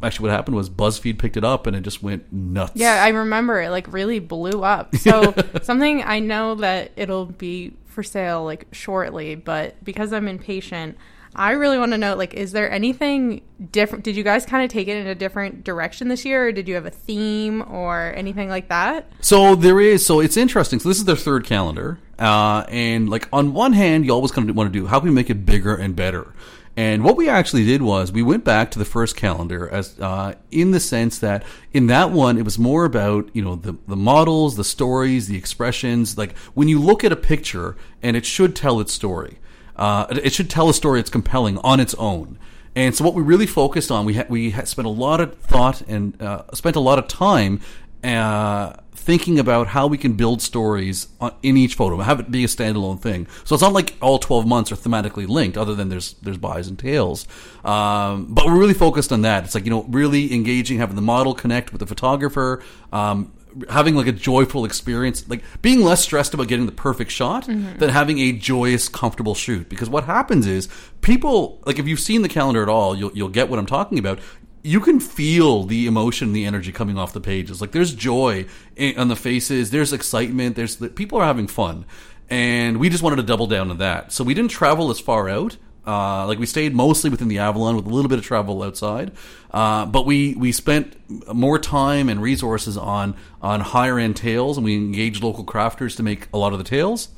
actually 0.00 0.28
what 0.28 0.32
happened 0.32 0.56
was 0.56 0.70
BuzzFeed 0.70 1.18
picked 1.18 1.36
it 1.36 1.44
up 1.44 1.66
and 1.66 1.74
it 1.74 1.80
just 1.80 2.02
went 2.02 2.32
nuts. 2.32 2.72
Yeah, 2.74 3.02
I 3.02 3.08
remember 3.08 3.60
it 3.60 3.70
like 3.70 3.92
really 3.92 4.20
blew 4.20 4.62
up. 4.62 4.94
So 5.08 5.34
something 5.62 6.02
I 6.02 6.18
know 6.20 6.56
that 6.56 6.92
it'll 6.94 7.24
be 7.26 7.72
for 7.86 8.02
sale 8.02 8.44
like 8.44 8.66
shortly, 8.72 9.36
but 9.36 9.82
because 9.82 10.12
I'm 10.12 10.28
impatient, 10.28 10.98
I 11.38 11.52
really 11.52 11.78
want 11.78 11.92
to 11.92 11.98
know 11.98 12.16
like 12.16 12.34
is 12.34 12.50
there 12.50 12.68
anything 12.68 13.42
different 13.70 14.04
did 14.04 14.16
you 14.16 14.24
guys 14.24 14.44
kind 14.44 14.64
of 14.64 14.70
take 14.70 14.88
it 14.88 14.96
in 14.96 15.06
a 15.06 15.14
different 15.14 15.62
direction 15.62 16.08
this 16.08 16.24
year 16.24 16.48
or 16.48 16.52
did 16.52 16.66
you 16.66 16.74
have 16.74 16.84
a 16.84 16.90
theme 16.90 17.62
or 17.62 18.12
anything 18.16 18.48
like 18.48 18.68
that? 18.70 19.08
So 19.20 19.54
there 19.54 19.80
is 19.80 20.04
so 20.04 20.18
it's 20.18 20.36
interesting. 20.36 20.80
So 20.80 20.88
this 20.88 20.98
is 20.98 21.04
their 21.04 21.16
third 21.16 21.44
calendar. 21.44 22.00
Uh, 22.18 22.64
and 22.68 23.08
like 23.08 23.28
on 23.32 23.54
one 23.54 23.72
hand 23.72 24.04
you 24.04 24.12
always 24.12 24.32
kind 24.32 24.50
of 24.50 24.56
want 24.56 24.72
to 24.72 24.76
do 24.76 24.86
how 24.86 24.98
can 24.98 25.10
we 25.10 25.14
make 25.14 25.30
it 25.30 25.46
bigger 25.46 25.76
and 25.76 25.94
better? 25.94 26.34
And 26.76 27.04
what 27.04 27.16
we 27.16 27.28
actually 27.28 27.64
did 27.64 27.82
was 27.82 28.10
we 28.10 28.22
went 28.22 28.44
back 28.44 28.72
to 28.72 28.78
the 28.78 28.84
first 28.84 29.16
calendar 29.16 29.68
as 29.68 29.98
uh, 30.00 30.34
in 30.50 30.72
the 30.72 30.80
sense 30.80 31.20
that 31.20 31.44
in 31.72 31.86
that 31.86 32.10
one 32.10 32.36
it 32.36 32.44
was 32.44 32.58
more 32.58 32.84
about 32.84 33.30
you 33.32 33.42
know 33.42 33.54
the 33.54 33.76
the 33.86 33.96
models, 33.96 34.56
the 34.56 34.64
stories, 34.64 35.28
the 35.28 35.36
expressions. 35.36 36.18
Like 36.18 36.36
when 36.54 36.66
you 36.66 36.80
look 36.80 37.04
at 37.04 37.12
a 37.12 37.16
picture 37.16 37.76
and 38.02 38.16
it 38.16 38.26
should 38.26 38.56
tell 38.56 38.80
its 38.80 38.92
story. 38.92 39.38
Uh, 39.78 40.06
it 40.10 40.32
should 40.32 40.50
tell 40.50 40.68
a 40.68 40.74
story 40.74 41.00
that's 41.00 41.10
compelling 41.10 41.58
on 41.58 41.80
its 41.80 41.94
own. 41.94 42.38
And 42.74 42.94
so, 42.94 43.04
what 43.04 43.14
we 43.14 43.22
really 43.22 43.46
focused 43.46 43.90
on, 43.90 44.04
we 44.04 44.14
ha- 44.14 44.26
we 44.28 44.52
spent 44.52 44.86
a 44.86 44.90
lot 44.90 45.20
of 45.20 45.38
thought 45.38 45.80
and 45.82 46.20
uh, 46.20 46.44
spent 46.52 46.76
a 46.76 46.80
lot 46.80 46.98
of 46.98 47.08
time 47.08 47.60
uh, 48.04 48.74
thinking 48.92 49.38
about 49.38 49.68
how 49.68 49.86
we 49.86 49.96
can 49.98 50.12
build 50.12 50.42
stories 50.42 51.08
on, 51.20 51.34
in 51.42 51.56
each 51.56 51.74
photo, 51.74 51.96
have 51.98 52.20
it 52.20 52.30
be 52.30 52.44
a 52.44 52.46
standalone 52.46 53.00
thing. 53.00 53.26
So 53.44 53.54
it's 53.54 53.62
not 53.62 53.72
like 53.72 53.96
all 54.02 54.18
twelve 54.18 54.46
months 54.46 54.70
are 54.70 54.76
thematically 54.76 55.26
linked, 55.26 55.56
other 55.56 55.74
than 55.74 55.88
there's 55.88 56.12
there's 56.22 56.38
buys 56.38 56.68
and 56.68 56.78
tails. 56.78 57.26
Um, 57.64 58.26
but 58.34 58.46
we're 58.46 58.58
really 58.58 58.74
focused 58.74 59.12
on 59.12 59.22
that. 59.22 59.44
It's 59.44 59.54
like 59.54 59.64
you 59.64 59.70
know, 59.70 59.84
really 59.84 60.32
engaging, 60.34 60.78
having 60.78 60.96
the 60.96 61.02
model 61.02 61.34
connect 61.34 61.72
with 61.72 61.80
the 61.80 61.86
photographer, 61.86 62.62
um, 62.92 63.32
having 63.68 63.94
like 63.94 64.06
a 64.06 64.12
joyful 64.12 64.64
experience, 64.64 65.28
like 65.28 65.42
being 65.62 65.82
less 65.82 66.02
stressed 66.02 66.34
about 66.34 66.48
getting 66.48 66.66
the 66.66 66.72
perfect 66.72 67.10
shot 67.10 67.46
mm-hmm. 67.46 67.78
than 67.78 67.90
having 67.90 68.18
a 68.18 68.32
joyous, 68.32 68.88
comfortable 68.88 69.34
shoot. 69.34 69.68
Because 69.68 69.88
what 69.88 70.04
happens 70.04 70.46
is 70.46 70.68
people, 71.00 71.60
like 71.66 71.78
if 71.78 71.86
you've 71.86 72.00
seen 72.00 72.22
the 72.22 72.28
calendar 72.28 72.62
at 72.62 72.68
all, 72.68 72.96
you'll 72.96 73.12
you'll 73.12 73.28
get 73.28 73.48
what 73.48 73.58
I'm 73.58 73.66
talking 73.66 73.98
about. 73.98 74.20
You 74.62 74.80
can 74.80 75.00
feel 75.00 75.64
the 75.64 75.86
emotion, 75.86 76.32
the 76.32 76.44
energy 76.44 76.72
coming 76.72 76.98
off 76.98 77.12
the 77.12 77.20
pages. 77.20 77.60
Like 77.60 77.72
there's 77.72 77.94
joy 77.94 78.46
in, 78.76 78.98
on 78.98 79.08
the 79.08 79.16
faces, 79.16 79.70
there's 79.70 79.92
excitement, 79.92 80.56
there's 80.56 80.76
people 80.76 81.18
are 81.18 81.24
having 81.24 81.46
fun, 81.46 81.86
and 82.28 82.78
we 82.78 82.88
just 82.88 83.02
wanted 83.02 83.16
to 83.16 83.22
double 83.22 83.46
down 83.46 83.70
on 83.70 83.78
that. 83.78 84.12
So 84.12 84.24
we 84.24 84.34
didn't 84.34 84.50
travel 84.50 84.90
as 84.90 85.00
far 85.00 85.28
out 85.28 85.56
uh, 85.88 86.26
like 86.26 86.38
we 86.38 86.44
stayed 86.44 86.74
mostly 86.74 87.08
within 87.08 87.28
the 87.28 87.38
Avalon 87.38 87.74
with 87.74 87.86
a 87.86 87.88
little 87.88 88.10
bit 88.10 88.18
of 88.18 88.24
travel 88.24 88.62
outside, 88.62 89.12
uh, 89.52 89.86
but 89.86 90.04
we 90.04 90.34
we 90.34 90.52
spent 90.52 90.94
more 91.34 91.58
time 91.58 92.10
and 92.10 92.20
resources 92.20 92.76
on 92.76 93.16
on 93.40 93.60
higher 93.60 93.98
end 93.98 94.16
tails, 94.16 94.58
and 94.58 94.64
we 94.64 94.76
engaged 94.76 95.22
local 95.22 95.44
crafters 95.44 95.96
to 95.96 96.02
make 96.02 96.28
a 96.32 96.36
lot 96.36 96.52
of 96.52 96.58
the 96.58 96.64
tails. 96.64 97.08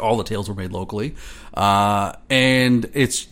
All 0.00 0.16
the 0.16 0.24
tails 0.24 0.48
were 0.48 0.54
made 0.54 0.72
locally, 0.72 1.14
uh, 1.52 2.14
and 2.30 2.90
it's 2.94 3.26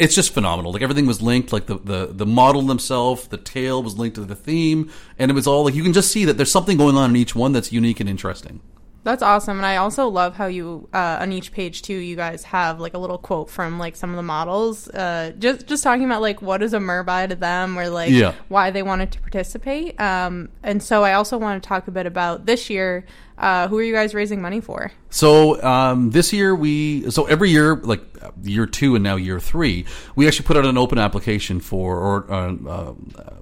it's 0.00 0.16
just 0.16 0.34
phenomenal. 0.34 0.72
Like 0.72 0.82
everything 0.82 1.06
was 1.06 1.22
linked, 1.22 1.52
like 1.52 1.66
the, 1.66 1.78
the, 1.78 2.06
the 2.06 2.26
model 2.26 2.62
themselves, 2.62 3.28
the 3.28 3.36
tail 3.36 3.84
was 3.84 3.96
linked 3.96 4.16
to 4.16 4.24
the 4.24 4.34
theme, 4.34 4.90
and 5.16 5.30
it 5.30 5.34
was 5.34 5.46
all 5.46 5.62
like 5.62 5.74
you 5.74 5.82
can 5.84 5.92
just 5.92 6.10
see 6.10 6.24
that 6.24 6.36
there's 6.36 6.50
something 6.50 6.76
going 6.76 6.96
on 6.96 7.10
in 7.10 7.16
each 7.16 7.36
one 7.36 7.52
that's 7.52 7.70
unique 7.70 8.00
and 8.00 8.08
interesting. 8.08 8.60
That's 9.04 9.22
awesome, 9.22 9.56
and 9.56 9.66
I 9.66 9.76
also 9.76 10.06
love 10.06 10.36
how 10.36 10.46
you 10.46 10.88
uh, 10.94 11.18
on 11.20 11.32
each 11.32 11.50
page 11.50 11.82
too. 11.82 11.96
You 11.96 12.14
guys 12.14 12.44
have 12.44 12.78
like 12.78 12.94
a 12.94 12.98
little 12.98 13.18
quote 13.18 13.50
from 13.50 13.76
like 13.76 13.96
some 13.96 14.10
of 14.10 14.16
the 14.16 14.22
models, 14.22 14.88
uh, 14.90 15.32
just 15.38 15.66
just 15.66 15.82
talking 15.82 16.04
about 16.04 16.22
like 16.22 16.40
what 16.40 16.62
is 16.62 16.72
a 16.72 16.78
merbai 16.78 17.28
to 17.28 17.34
them, 17.34 17.76
or 17.76 17.88
like 17.88 18.12
yeah. 18.12 18.34
why 18.46 18.70
they 18.70 18.84
wanted 18.84 19.10
to 19.12 19.20
participate. 19.20 20.00
Um, 20.00 20.50
and 20.62 20.80
so 20.80 21.02
I 21.02 21.14
also 21.14 21.36
want 21.36 21.60
to 21.60 21.68
talk 21.68 21.88
a 21.88 21.90
bit 21.90 22.06
about 22.06 22.46
this 22.46 22.70
year. 22.70 23.04
Uh, 23.38 23.66
who 23.68 23.78
are 23.78 23.82
you 23.82 23.92
guys 23.92 24.14
raising 24.14 24.40
money 24.40 24.60
for? 24.60 24.92
So 25.10 25.62
um, 25.62 26.10
this 26.10 26.32
year 26.32 26.54
we 26.54 27.10
so 27.10 27.24
every 27.24 27.50
year 27.50 27.76
like 27.76 28.02
year 28.42 28.66
two 28.66 28.94
and 28.94 29.02
now 29.02 29.16
year 29.16 29.40
three 29.40 29.84
we 30.14 30.26
actually 30.26 30.46
put 30.46 30.56
out 30.56 30.66
an 30.66 30.78
open 30.78 30.98
application 30.98 31.60
for 31.60 31.98
or 31.98 32.32
uh, 32.32 32.54
uh, 32.68 32.94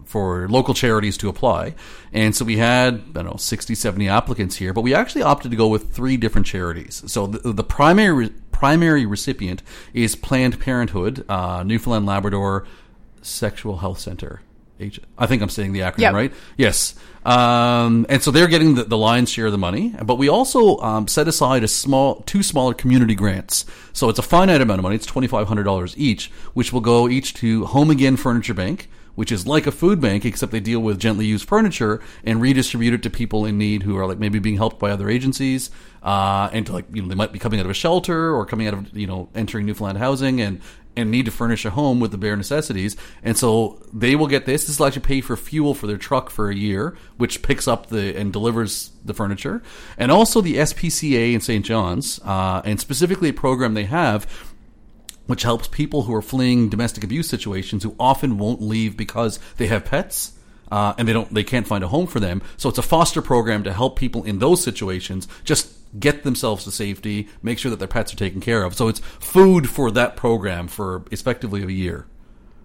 for 0.05 0.49
local 0.49 0.75
charities 0.75 1.17
to 1.19 1.29
apply, 1.29 1.75
and 2.13 2.35
so 2.35 2.45
we 2.45 2.57
had 2.57 2.95
I 2.95 3.13
don't 3.13 3.25
know 3.25 3.37
60, 3.37 3.75
70 3.75 4.09
applicants 4.09 4.57
here, 4.57 4.73
but 4.73 4.83
we 4.83 4.95
actually 4.95 5.23
opted 5.23 5.51
to 5.51 5.57
go 5.57 5.69
with 5.69 5.93
three 5.93 6.17
different 6.17 6.47
charities. 6.47 7.03
So 7.07 7.27
the, 7.27 7.53
the 7.53 7.65
primary 7.65 8.31
primary 8.53 9.07
recipient 9.07 9.63
is 9.95 10.15
Planned 10.15 10.61
Parenthood, 10.61 11.25
uh, 11.29 11.63
Newfoundland 11.63 12.07
Labrador 12.07 12.67
Sexual 13.23 13.79
Health 13.79 13.99
Center. 13.99 14.43
H- 14.81 15.01
I 15.19 15.27
think 15.27 15.43
I'm 15.43 15.49
saying 15.49 15.73
the 15.73 15.81
acronym 15.81 15.99
yep. 15.99 16.15
right. 16.15 16.33
Yes. 16.57 16.95
Um, 17.25 18.07
and 18.09 18.23
so 18.23 18.31
they're 18.31 18.47
getting 18.47 18.77
the, 18.77 18.85
the, 18.85 18.97
lion's 18.97 19.29
share 19.29 19.47
of 19.47 19.53
the 19.53 19.59
money, 19.59 19.95
but 20.03 20.17
we 20.17 20.31
also 20.31 20.79
um, 20.79 21.07
set 21.07 21.29
aside 21.29 21.63
a 21.63 21.69
small, 21.69 22.23
two 22.23 22.43
smaller 22.43 22.73
community 22.73 23.15
grants. 23.15 23.67
So 23.93 24.09
it's 24.09 24.19
a 24.19 24.23
finite 24.23 24.63
amount 24.63 24.79
of 24.79 24.83
money. 24.85 24.97
It's 24.97 25.07
twenty 25.07 25.29
five 25.29 25.47
hundred 25.47 25.65
dollars 25.65 25.95
each, 25.99 26.31
which 26.55 26.73
will 26.73 26.81
go 26.81 27.09
each 27.09 27.35
to 27.35 27.67
Home 27.67 27.91
Again 27.91 28.17
Furniture 28.17 28.55
Bank, 28.55 28.89
which 29.15 29.31
is 29.31 29.47
like 29.47 29.67
a 29.67 29.73
food 29.73 30.01
bank, 30.01 30.25
except 30.25 30.51
they 30.51 30.61
deal 30.61 30.81
with 30.81 30.99
gently 30.99 31.27
used 31.27 31.47
furniture 31.47 32.01
and 32.25 32.41
redistribute 32.41 32.95
it 32.95 33.03
to 33.03 33.11
people 33.11 33.45
in 33.45 33.59
need 33.59 33.83
who 33.83 33.99
are 33.99 34.07
like 34.07 34.19
maybe 34.19 34.39
being 34.39 34.57
helped 34.57 34.79
by 34.79 34.91
other 34.91 35.11
agencies, 35.11 35.71
uh, 36.03 36.49
and 36.55 36.65
to 36.65 36.73
like 36.73 36.87
you 36.91 37.03
know 37.03 37.09
they 37.09 37.15
might 37.15 37.33
be 37.33 37.39
coming 37.39 37.61
out 37.61 37.67
of 37.67 37.71
a 37.71 37.75
shelter 37.75 38.35
or 38.35 38.47
coming 38.47 38.67
out 38.67 38.73
of 38.73 38.97
you 38.97 39.07
know 39.07 39.29
entering 39.35 39.67
Newfoundland 39.67 39.99
housing 39.99 40.41
and 40.41 40.63
and 41.01 41.11
need 41.11 41.25
to 41.25 41.31
furnish 41.31 41.65
a 41.65 41.71
home 41.71 41.99
with 41.99 42.11
the 42.11 42.19
bare 42.19 42.37
necessities. 42.37 42.97
And 43.23 43.37
so 43.37 43.83
they 43.93 44.15
will 44.15 44.27
get 44.29 44.47
this. 44.47 44.67
This 44.67 44.79
will 44.79 44.87
actually 44.87 45.03
pay 45.03 45.21
for 45.21 45.37
fuel 45.37 45.75
for 45.75 45.87
their 45.87 45.99
truck 45.99 46.31
for 46.31 46.51
a 46.51 46.55
year, 46.55 46.97
which 47.17 47.43
picks 47.43 47.67
up 47.67 47.87
the 47.87 48.17
and 48.17 48.33
delivers 48.33 48.93
the 49.05 49.15
furniture. 49.15 49.63
And 49.99 50.13
also 50.13 50.41
the 50.41 50.57
SPCA 50.57 51.33
in 51.33 51.41
St. 51.41 51.65
John's, 51.65 52.21
uh, 52.25 52.63
and 52.65 52.79
specifically 52.81 53.31
a 53.31 53.35
program 53.35 53.75
they 53.75 53.85
have 53.85 54.27
which 55.27 55.45
helps 55.45 55.69
people 55.69 56.03
who 56.03 56.15
are 56.15 56.23
fleeing 56.23 56.69
domestic 56.69 57.05
abuse 57.05 57.29
situations 57.29 57.85
who 57.85 57.95
often 58.01 58.37
won't 58.37 58.61
leave 58.61 58.97
because 58.97 59.39
they 59.59 59.69
have 59.69 59.85
pets. 59.85 60.33
uh, 60.71 60.95
and 60.99 61.07
they 61.09 61.13
don't 61.13 61.33
they 61.35 61.45
can't 61.45 61.67
find 61.67 61.83
a 61.85 61.89
home 61.89 62.07
for 62.07 62.21
them. 62.21 62.43
So 62.57 62.69
it's 62.69 62.79
a 62.79 62.83
foster 62.83 63.23
program 63.23 63.65
to 63.65 63.73
help 63.73 63.99
people 63.99 64.25
in 64.25 64.39
those 64.39 64.63
situations 64.63 65.29
just 65.45 65.69
get 65.99 66.23
themselves 66.23 66.65
to 66.65 66.71
safety, 66.71 67.29
make 67.43 67.59
sure 67.59 67.71
that 67.71 67.79
their 67.79 67.89
pets 67.89 68.13
are 68.13 68.17
taken 68.17 68.41
care 68.41 68.63
of. 68.63 68.75
So 68.77 68.89
it's 68.89 69.01
food 69.01 69.69
for 69.69 69.91
that 69.91 70.17
program 70.17 70.69
for 70.69 71.03
effectively 71.11 71.63
a 71.63 71.69
year. 71.69 72.07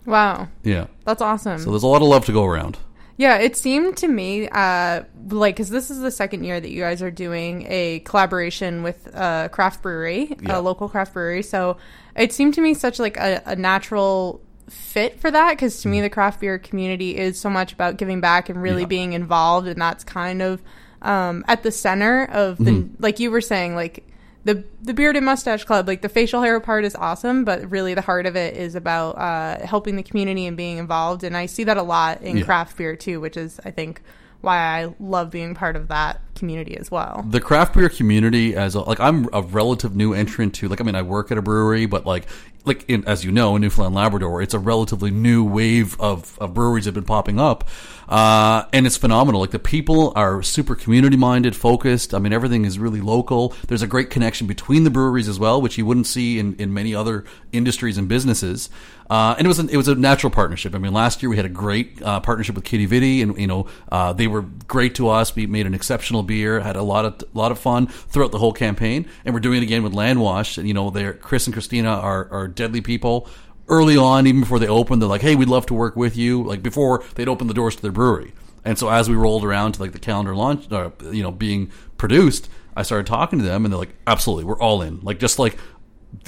Wow, 0.06 0.50
Yeah. 0.64 0.86
that's 1.06 1.22
awesome. 1.22 1.58
So 1.60 1.72
there's 1.72 1.84
a 1.84 1.88
lot 1.88 2.02
of 2.04 2.08
love 2.08 2.26
to 2.26 2.32
go 2.32 2.46
around. 2.46 2.78
Yeah, 3.18 3.38
it 3.38 3.56
seemed 3.56 3.96
to 3.98 4.08
me 4.10 4.48
uh, 4.50 5.04
like 5.30 5.56
because 5.56 5.70
this 5.70 5.90
is 5.90 6.00
the 6.02 6.12
second 6.12 6.44
year 6.44 6.60
that 6.60 6.70
you 6.70 6.82
guys 6.82 7.02
are 7.02 7.10
doing 7.10 7.66
a 7.70 8.00
collaboration 8.02 8.84
with 8.84 9.08
a 9.16 9.50
craft 9.52 9.82
brewery, 9.82 10.36
Yeah. 10.42 10.58
a 10.58 10.62
local 10.62 10.90
craft 10.90 11.14
brewery. 11.14 11.42
So 11.42 11.78
it 12.16 12.34
seemed 12.34 12.54
to 12.56 12.62
me 12.62 12.74
such 12.74 13.00
like 13.00 13.16
a, 13.18 13.42
a 13.46 13.56
natural 13.56 14.42
fit 14.70 15.20
for 15.20 15.32
that 15.32 15.52
because 15.52 15.82
to 15.84 15.88
me 15.88 16.02
the 16.02 16.10
craft 16.10 16.42
beer 16.42 16.60
community 16.60 17.18
is 17.18 17.40
so 17.40 17.50
much 17.50 17.72
about 17.72 17.98
giving 17.98 18.20
back 18.20 18.50
and 18.50 18.62
really 18.62 18.82
Yeah. 18.82 18.88
being 18.88 19.14
involved, 19.14 19.68
and 19.68 19.82
that's 19.82 20.04
kind 20.04 20.42
of 20.42 20.62
um, 21.06 21.44
at 21.48 21.64
the 21.64 21.72
center 21.72 22.26
of 22.26 22.58
the 22.58 22.72
Mm-hmm. 22.72 22.96
like 23.04 23.20
you 23.20 23.32
were 23.32 23.42
saying 23.42 23.76
like. 23.76 24.04
The, 24.44 24.64
the 24.80 24.94
beard 24.94 25.16
and 25.16 25.26
mustache 25.26 25.64
club 25.64 25.88
like 25.88 26.04
the 26.04 26.08
facial 26.10 26.44
hair 26.44 26.60
part 26.60 26.86
is 26.86 26.94
awesome 26.96 27.46
but 27.46 27.68
really 27.72 27.96
the 27.96 28.04
heart 28.04 28.28
of 28.28 28.36
it 28.36 28.56
is 28.56 28.76
about 28.76 29.18
uh, 29.18 29.66
helping 29.66 29.96
the 29.96 30.04
community 30.04 30.46
and 30.46 30.56
being 30.56 30.78
involved 30.78 31.24
and 31.24 31.36
i 31.36 31.48
see 31.48 31.64
that 31.64 31.78
a 31.78 31.82
lot 31.82 32.22
in 32.22 32.38
Yeah. 32.38 32.44
craft 32.46 32.78
beer 32.78 32.96
too 32.96 33.20
which 33.20 33.38
is 33.38 33.60
i 33.66 33.72
think 33.72 34.04
why 34.42 34.58
i 34.58 34.94
love 35.00 35.32
being 35.32 35.56
part 35.56 35.76
of 35.76 35.88
that 35.88 36.22
community 36.36 36.78
as 36.78 36.92
well 36.92 37.26
the 37.28 37.42
craft 37.42 37.74
beer 37.74 37.90
community 37.90 38.56
as 38.56 38.76
a, 38.76 38.82
like 38.82 39.00
I'm 39.00 39.28
a 39.34 39.42
relative 39.42 39.96
new 39.96 40.14
entrant 40.14 40.54
to 40.56 40.68
like 40.68 40.80
I 40.80 40.84
mean 40.84 40.94
I 40.94 41.02
work 41.02 41.32
at 41.32 41.40
a 41.40 41.42
brewery 41.42 41.88
but 41.88 42.06
like 42.06 42.28
like 42.66 42.86
in, 42.90 43.06
as 43.06 43.24
you 43.24 43.32
know 43.32 43.56
in 43.56 43.62
Newfoundland 43.62 43.96
Labrador 43.96 44.42
it's 44.42 44.54
a 44.54 44.60
relatively 44.60 45.12
new 45.12 45.44
wave 45.44 46.00
of, 46.00 46.38
of 46.40 46.54
breweries 46.54 46.86
that 46.86 46.90
have 46.90 46.96
been 46.96 47.04
popping 47.04 47.40
up 47.40 47.68
uh, 48.08 48.66
and 48.74 48.86
it's 48.86 48.98
phenomenal 48.98 49.42
like 49.42 49.52
the 49.52 49.60
people 49.60 50.14
are 50.16 50.44
super 50.44 50.76
community 50.76 51.18
minded 51.18 51.56
focused 51.56 52.14
I 52.14 52.20
mean 52.20 52.34
everything 52.34 52.66
is 52.66 52.78
really 52.80 53.02
local 53.02 53.54
there's 53.68 53.82
a 53.82 53.88
great 53.88 54.10
connection 54.10 54.48
between 54.48 54.84
the 54.84 54.90
breweries 54.90 55.28
as 55.28 55.40
well 55.40 55.62
which 55.62 55.78
you 55.78 55.86
wouldn't 55.86 56.08
see 56.08 56.40
in, 56.40 56.56
in 56.56 56.74
many 56.74 56.94
other 56.94 57.26
industries 57.52 57.98
and 57.98 58.08
businesses 58.08 58.70
uh, 59.10 59.36
and 59.38 59.46
it 59.46 59.48
was 59.48 59.60
an, 59.60 59.70
it 59.70 59.78
was 59.78 59.88
a 59.88 59.96
natural 59.96 60.32
partnership. 60.32 60.74
I 60.74 60.80
mean, 60.80 60.94
last 60.94 61.22
year 61.22 61.30
we 61.30 61.36
had 61.36 61.46
a 61.46 61.50
great 61.50 62.02
uh, 62.02 62.20
partnership 62.22 62.56
with 62.56 62.68
Quidi 62.68 62.88
Vidi, 62.88 63.22
and 63.22 63.38
you 63.38 63.48
know 63.48 63.68
uh, 63.92 64.14
they 64.14 64.28
were 64.28 64.42
great 64.42 64.96
to 64.96 65.10
us. 65.10 65.36
We 65.36 65.46
made 65.46 65.68
an 65.68 65.76
exceptional 65.76 66.24
beer, 66.24 66.60
had 66.60 66.76
a 66.76 66.82
lot 66.82 67.06
of 67.06 67.22
a 67.22 67.38
lot 67.38 67.52
of 67.52 67.60
fun 67.60 67.88
throughout 67.88 68.32
the 68.32 68.40
whole 68.40 68.54
campaign, 68.54 69.08
and 69.24 69.34
we're 69.34 69.42
doing 69.42 69.62
it 69.62 69.64
again 69.64 69.84
with 69.84 69.94
Landwash. 69.94 70.58
And 70.58 70.68
you 70.68 70.74
know, 70.74 70.92
Chris 71.22 71.46
and 71.46 71.54
Christina 71.54 71.90
are 71.90 72.28
are 72.32 72.48
deadly 72.56 72.82
people. 72.82 73.28
Early 73.68 73.98
on, 73.98 74.28
even 74.28 74.42
before 74.42 74.60
they 74.60 74.68
opened, 74.68 75.02
they're 75.02 75.10
like, 75.10 75.22
"Hey, 75.22 75.36
we'd 75.36 75.50
love 75.50 75.66
to 75.68 75.74
work 75.74 75.96
with 75.96 76.16
you." 76.16 76.44
Like 76.44 76.62
before 76.62 77.04
they'd 77.16 77.28
open 77.28 77.48
the 77.48 77.54
doors 77.54 77.76
to 77.76 77.82
their 77.82 77.92
brewery. 77.92 78.34
And 78.64 78.78
so 78.78 78.90
as 78.90 79.10
we 79.10 79.16
rolled 79.16 79.44
around 79.44 79.74
to 79.74 79.82
like 79.82 79.92
the 79.92 80.00
calendar 80.00 80.36
launch, 80.36 80.72
uh, 80.72 80.90
you 81.12 81.24
know, 81.24 81.32
being 81.32 81.72
produced, 81.98 82.50
I 82.76 82.84
started 82.84 83.08
talking 83.08 83.40
to 83.40 83.46
them, 83.46 83.66
and 83.66 83.74
they're 83.74 83.80
like, 83.80 83.96
"Absolutely, 84.08 84.46
we're 84.46 84.60
all 84.60 84.82
in." 84.82 85.00
Like 85.02 85.20
just 85.20 85.40
like 85.40 85.58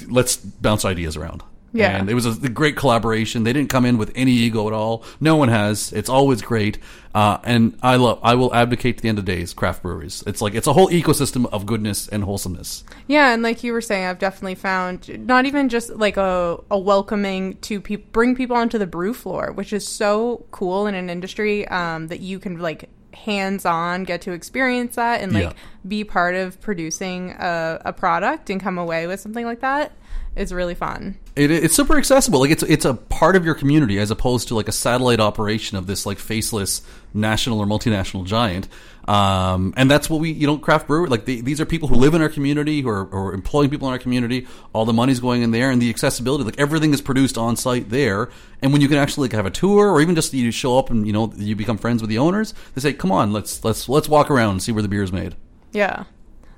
let's 0.08 0.36
bounce 0.36 0.84
ideas 0.84 1.16
around. 1.16 1.42
Yeah. 1.72 1.96
And 1.98 2.08
it 2.08 2.14
was 2.14 2.24
a, 2.26 2.48
great 2.48 2.76
collaboration. 2.76 3.44
They 3.44 3.52
didn't 3.52 3.68
come 3.68 3.84
in 3.84 3.98
with 3.98 4.10
any 4.14 4.32
ego 4.32 4.66
at 4.68 4.72
all. 4.72 5.04
No 5.20 5.36
one 5.36 5.48
has. 5.50 5.92
It's 5.92 6.08
always 6.08 6.40
great. 6.40 6.78
Uh, 7.14 7.38
and 7.44 7.78
I 7.82 7.96
love, 7.96 8.20
I 8.22 8.34
will 8.36 8.54
advocate 8.54 8.96
to 8.98 9.02
the 9.02 9.08
end 9.10 9.18
of 9.18 9.24
days, 9.26 9.52
craft 9.52 9.82
breweries. 9.82 10.24
It's 10.26 10.40
like, 10.40 10.54
it's 10.54 10.66
a 10.66 10.72
whole 10.72 10.88
ecosystem 10.88 11.46
of 11.52 11.66
goodness 11.66 12.08
and 12.08 12.24
wholesomeness. 12.24 12.84
yeah 13.06 13.32
and 13.34 13.42
like 13.42 13.62
you 13.64 13.72
were 13.72 13.80
saying 13.80 14.04
i've 14.06 14.18
definitely 14.18 14.54
found 14.54 15.08
not 15.26 15.44
even 15.46 15.68
just 15.68 15.90
like 15.90 16.16
a, 16.16 16.58
a 16.70 16.78
welcoming 16.78 17.56
to 17.58 17.80
pe- 17.80 17.96
bring 17.96 18.34
people 18.36 18.56
onto 18.56 18.78
the 18.78 18.86
brew 18.86 19.12
floor 19.14 19.52
which 19.52 19.72
is 19.72 19.86
so 19.86 20.44
cool 20.50 20.86
in 20.86 20.94
an 20.94 21.10
industry 21.10 21.66
um, 21.68 22.06
that 22.08 22.20
you 22.20 22.38
can 22.38 22.58
like 22.58 22.88
hands 23.14 23.64
on 23.66 24.04
get 24.04 24.20
to 24.22 24.32
experience 24.32 24.94
that 24.96 25.20
and 25.22 25.32
like 25.32 25.42
Yeah. 25.44 25.52
be 25.86 26.04
part 26.04 26.34
of 26.34 26.60
producing 26.60 27.30
a, 27.32 27.80
a 27.86 27.92
product 27.92 28.48
and 28.50 28.60
come 28.60 28.78
away 28.78 29.06
with 29.06 29.18
something 29.20 29.44
like 29.44 29.60
that 29.60 29.92
is 30.38 30.52
really 30.52 30.74
fun 30.74 31.16
It, 31.36 31.50
it's 31.50 31.74
super 31.74 31.96
accessible. 31.98 32.40
Like 32.40 32.50
it's 32.50 32.62
it's 32.64 32.84
a 32.84 32.94
part 32.94 33.36
of 33.36 33.44
your 33.44 33.54
community 33.54 33.98
as 33.98 34.10
opposed 34.10 34.48
to 34.48 34.54
like 34.54 34.68
a 34.68 34.72
satellite 34.72 35.20
operation 35.20 35.76
of 35.76 35.86
this 35.86 36.06
like 36.06 36.18
faceless 36.18 36.82
national 37.14 37.60
or 37.60 37.66
multinational 37.66 38.24
giant. 38.24 38.68
Um, 39.06 39.72
and 39.76 39.90
that's 39.90 40.10
what 40.10 40.20
we 40.20 40.32
you 40.32 40.46
know 40.46 40.58
craft 40.58 40.86
brewer 40.86 41.06
like 41.06 41.24
the, 41.24 41.40
these 41.40 41.60
are 41.60 41.64
people 41.64 41.88
who 41.88 41.94
live 41.94 42.12
in 42.12 42.20
our 42.20 42.28
community 42.28 42.82
who 42.82 42.90
are, 42.90 43.06
who 43.06 43.16
are 43.16 43.32
employing 43.32 43.70
people 43.70 43.88
in 43.88 43.92
our 43.92 43.98
community. 43.98 44.46
All 44.72 44.84
the 44.84 44.92
money's 44.92 45.20
going 45.20 45.42
in 45.42 45.50
there, 45.50 45.70
and 45.70 45.80
the 45.80 45.90
accessibility 45.90 46.44
like 46.44 46.58
everything 46.58 46.92
is 46.92 47.00
produced 47.00 47.38
on 47.38 47.56
site 47.56 47.90
there. 47.90 48.28
And 48.60 48.72
when 48.72 48.82
you 48.82 48.88
can 48.88 48.98
actually 48.98 49.28
like, 49.28 49.36
have 49.36 49.46
a 49.46 49.50
tour 49.50 49.90
or 49.90 50.00
even 50.00 50.14
just 50.14 50.34
you 50.34 50.50
show 50.50 50.78
up 50.78 50.90
and 50.90 51.06
you 51.06 51.12
know 51.12 51.32
you 51.36 51.56
become 51.56 51.78
friends 51.78 52.02
with 52.02 52.10
the 52.10 52.18
owners, 52.18 52.52
they 52.74 52.80
say, 52.80 52.92
"Come 52.92 53.12
on, 53.12 53.32
let's 53.32 53.64
let's 53.64 53.88
let's 53.88 54.08
walk 54.08 54.30
around 54.30 54.50
and 54.50 54.62
see 54.62 54.72
where 54.72 54.82
the 54.82 54.88
beer 54.88 55.02
is 55.02 55.12
made." 55.12 55.36
Yeah. 55.72 56.04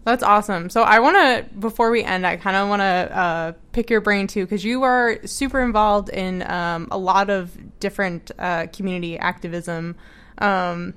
That's 0.02 0.22
awesome. 0.22 0.70
So 0.70 0.82
I 0.82 0.98
want 1.00 1.16
to, 1.16 1.54
before 1.58 1.90
we 1.90 2.02
end, 2.02 2.26
I 2.26 2.36
kind 2.36 2.56
of 2.56 2.68
want 2.68 2.80
to 2.80 2.84
uh, 2.84 3.52
pick 3.72 3.90
your 3.90 4.00
brain 4.00 4.26
too, 4.26 4.44
because 4.44 4.64
you 4.64 4.82
are 4.82 5.18
super 5.26 5.60
involved 5.60 6.08
in 6.08 6.42
um, 6.50 6.88
a 6.90 6.96
lot 6.96 7.28
of 7.28 7.78
different 7.80 8.30
uh, 8.38 8.66
community 8.68 9.18
activism. 9.18 9.96
Um, 10.38 10.94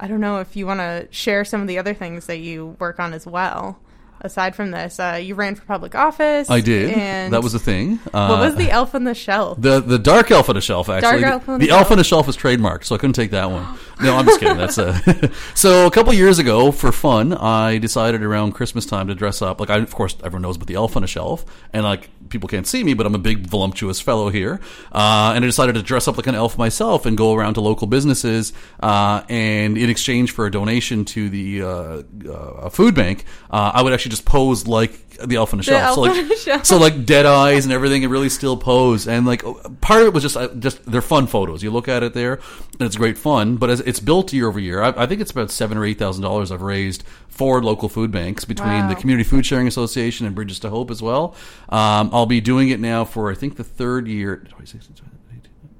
I 0.00 0.08
don't 0.08 0.20
know 0.20 0.38
if 0.38 0.56
you 0.56 0.66
want 0.66 0.80
to 0.80 1.06
share 1.10 1.44
some 1.44 1.60
of 1.60 1.68
the 1.68 1.78
other 1.78 1.92
things 1.92 2.26
that 2.26 2.38
you 2.38 2.76
work 2.78 2.98
on 2.98 3.12
as 3.12 3.26
well. 3.26 3.78
Aside 4.22 4.54
from 4.54 4.70
this, 4.70 5.00
uh, 5.00 5.18
you 5.22 5.34
ran 5.34 5.54
for 5.54 5.64
public 5.64 5.94
office. 5.94 6.50
I 6.50 6.60
did. 6.60 6.90
And 6.90 7.32
that 7.32 7.42
was 7.42 7.54
a 7.54 7.58
thing. 7.58 7.98
Uh, 8.12 8.28
what 8.28 8.40
was 8.40 8.54
the 8.54 8.70
elf 8.70 8.94
on 8.94 9.04
the 9.04 9.14
shelf? 9.14 9.60
The 9.60 9.80
the 9.80 9.98
dark 9.98 10.30
elf 10.30 10.50
on 10.50 10.56
the 10.56 10.60
shelf 10.60 10.90
actually. 10.90 11.22
Dark 11.22 11.32
elf 11.32 11.48
on 11.48 11.58
the, 11.58 11.66
the 11.66 11.72
elf 11.72 11.80
shelf. 11.80 11.90
on 11.92 11.98
the 11.98 12.04
shelf 12.04 12.28
is 12.28 12.36
trademarked, 12.36 12.84
so 12.84 12.94
I 12.94 12.98
couldn't 12.98 13.14
take 13.14 13.30
that 13.30 13.50
one. 13.50 13.78
No, 14.02 14.16
I'm 14.16 14.26
just 14.26 14.40
kidding. 14.40 14.58
That's 14.58 14.76
a 14.78 15.30
so 15.54 15.86
a 15.86 15.90
couple 15.90 16.12
years 16.12 16.38
ago 16.38 16.70
for 16.70 16.92
fun, 16.92 17.32
I 17.32 17.78
decided 17.78 18.22
around 18.22 18.52
Christmas 18.52 18.84
time 18.84 19.08
to 19.08 19.14
dress 19.14 19.40
up. 19.40 19.58
Like 19.58 19.70
I, 19.70 19.78
of 19.78 19.94
course, 19.94 20.16
everyone 20.22 20.42
knows 20.42 20.56
about 20.56 20.68
the 20.68 20.74
elf 20.74 20.96
on 20.96 21.02
the 21.02 21.08
shelf, 21.08 21.44
and 21.72 21.84
like 21.84 22.10
people 22.28 22.48
can't 22.48 22.66
see 22.66 22.84
me, 22.84 22.92
but 22.94 23.06
I'm 23.06 23.14
a 23.14 23.18
big 23.18 23.46
voluptuous 23.46 24.00
fellow 24.00 24.28
here, 24.28 24.60
uh, 24.92 25.32
and 25.34 25.44
I 25.44 25.46
decided 25.48 25.74
to 25.76 25.82
dress 25.82 26.08
up 26.08 26.16
like 26.16 26.26
an 26.26 26.34
elf 26.34 26.58
myself 26.58 27.06
and 27.06 27.16
go 27.16 27.34
around 27.34 27.54
to 27.54 27.60
local 27.62 27.86
businesses, 27.86 28.52
uh, 28.80 29.22
and 29.28 29.78
in 29.78 29.88
exchange 29.88 30.32
for 30.32 30.46
a 30.46 30.50
donation 30.50 31.04
to 31.06 31.28
the 31.30 31.62
uh, 31.62 32.02
uh, 32.30 32.68
food 32.68 32.94
bank, 32.94 33.24
uh, 33.50 33.72
I 33.74 33.82
would 33.82 33.92
actually 33.92 34.09
just 34.10 34.24
pose 34.24 34.66
like 34.66 35.10
the 35.18 35.36
elf 35.36 35.52
on 35.52 35.58
the 35.58 35.62
shelf. 35.62 35.82
elf 35.82 35.94
so 35.94 36.00
like, 36.00 36.18
on 36.18 36.28
the 36.28 36.36
shelf. 36.36 36.64
so 36.64 36.78
like 36.78 37.04
dead 37.04 37.26
eyes 37.26 37.64
and 37.64 37.72
everything, 37.72 38.04
and 38.04 38.12
really 38.12 38.28
still 38.28 38.56
pose. 38.56 39.06
And 39.06 39.26
like 39.26 39.42
part 39.80 40.02
of 40.02 40.08
it 40.08 40.14
was 40.14 40.22
just 40.22 40.36
uh, 40.36 40.48
just 40.54 40.84
they're 40.90 41.02
fun 41.02 41.26
photos. 41.26 41.62
You 41.62 41.70
look 41.70 41.88
at 41.88 42.02
it 42.02 42.14
there, 42.14 42.34
and 42.34 42.82
it's 42.82 42.96
great 42.96 43.18
fun. 43.18 43.56
But 43.56 43.70
as 43.70 43.80
it's 43.80 44.00
built 44.00 44.32
year 44.32 44.48
over 44.48 44.60
year, 44.60 44.82
I, 44.82 45.04
I 45.04 45.06
think 45.06 45.20
it's 45.20 45.30
about 45.30 45.50
seven 45.50 45.78
or 45.78 45.84
eight 45.84 45.98
thousand 45.98 46.22
dollars 46.22 46.50
I've 46.50 46.62
raised 46.62 47.04
for 47.28 47.62
local 47.62 47.88
food 47.88 48.10
banks 48.10 48.44
between 48.44 48.88
the 48.88 48.94
Community 48.94 49.28
Food 49.28 49.46
Sharing 49.46 49.66
Association 49.66 50.26
and 50.26 50.34
Bridges 50.34 50.58
to 50.60 50.70
Hope 50.70 50.90
as 50.90 51.02
well. 51.02 51.34
Um, 51.68 52.10
I'll 52.12 52.26
be 52.26 52.40
doing 52.40 52.70
it 52.70 52.80
now 52.80 53.04
for 53.04 53.30
I 53.30 53.34
think 53.34 53.56
the 53.56 53.64
third 53.64 54.08
year. 54.08 54.46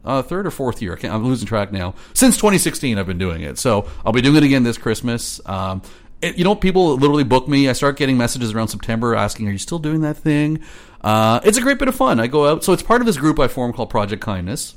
Uh, 0.02 0.22
third 0.22 0.46
or 0.46 0.50
fourth 0.50 0.80
year. 0.80 0.94
I 0.94 0.96
can't, 0.96 1.12
I'm 1.12 1.24
losing 1.26 1.46
track 1.46 1.72
now. 1.72 1.94
Since 2.14 2.36
2016, 2.36 2.96
I've 2.96 3.06
been 3.06 3.18
doing 3.18 3.42
it. 3.42 3.58
So 3.58 3.86
I'll 4.04 4.14
be 4.14 4.22
doing 4.22 4.36
it 4.36 4.42
again 4.42 4.62
this 4.62 4.78
Christmas. 4.78 5.42
Um, 5.44 5.82
it, 6.22 6.36
you 6.38 6.44
know, 6.44 6.54
people 6.54 6.96
literally 6.96 7.24
book 7.24 7.48
me. 7.48 7.68
I 7.68 7.72
start 7.72 7.96
getting 7.96 8.16
messages 8.16 8.52
around 8.52 8.68
September 8.68 9.14
asking, 9.14 9.48
"Are 9.48 9.52
you 9.52 9.58
still 9.58 9.78
doing 9.78 10.00
that 10.02 10.16
thing?" 10.16 10.60
Uh, 11.00 11.40
it's 11.44 11.56
a 11.56 11.62
great 11.62 11.78
bit 11.78 11.88
of 11.88 11.96
fun. 11.96 12.20
I 12.20 12.26
go 12.26 12.46
out. 12.46 12.64
So 12.64 12.72
it's 12.72 12.82
part 12.82 13.00
of 13.00 13.06
this 13.06 13.16
group 13.16 13.38
I 13.38 13.48
form 13.48 13.72
called 13.72 13.90
Project 13.90 14.22
Kindness 14.22 14.74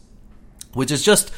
which 0.73 0.91
is 0.91 1.03
just 1.03 1.31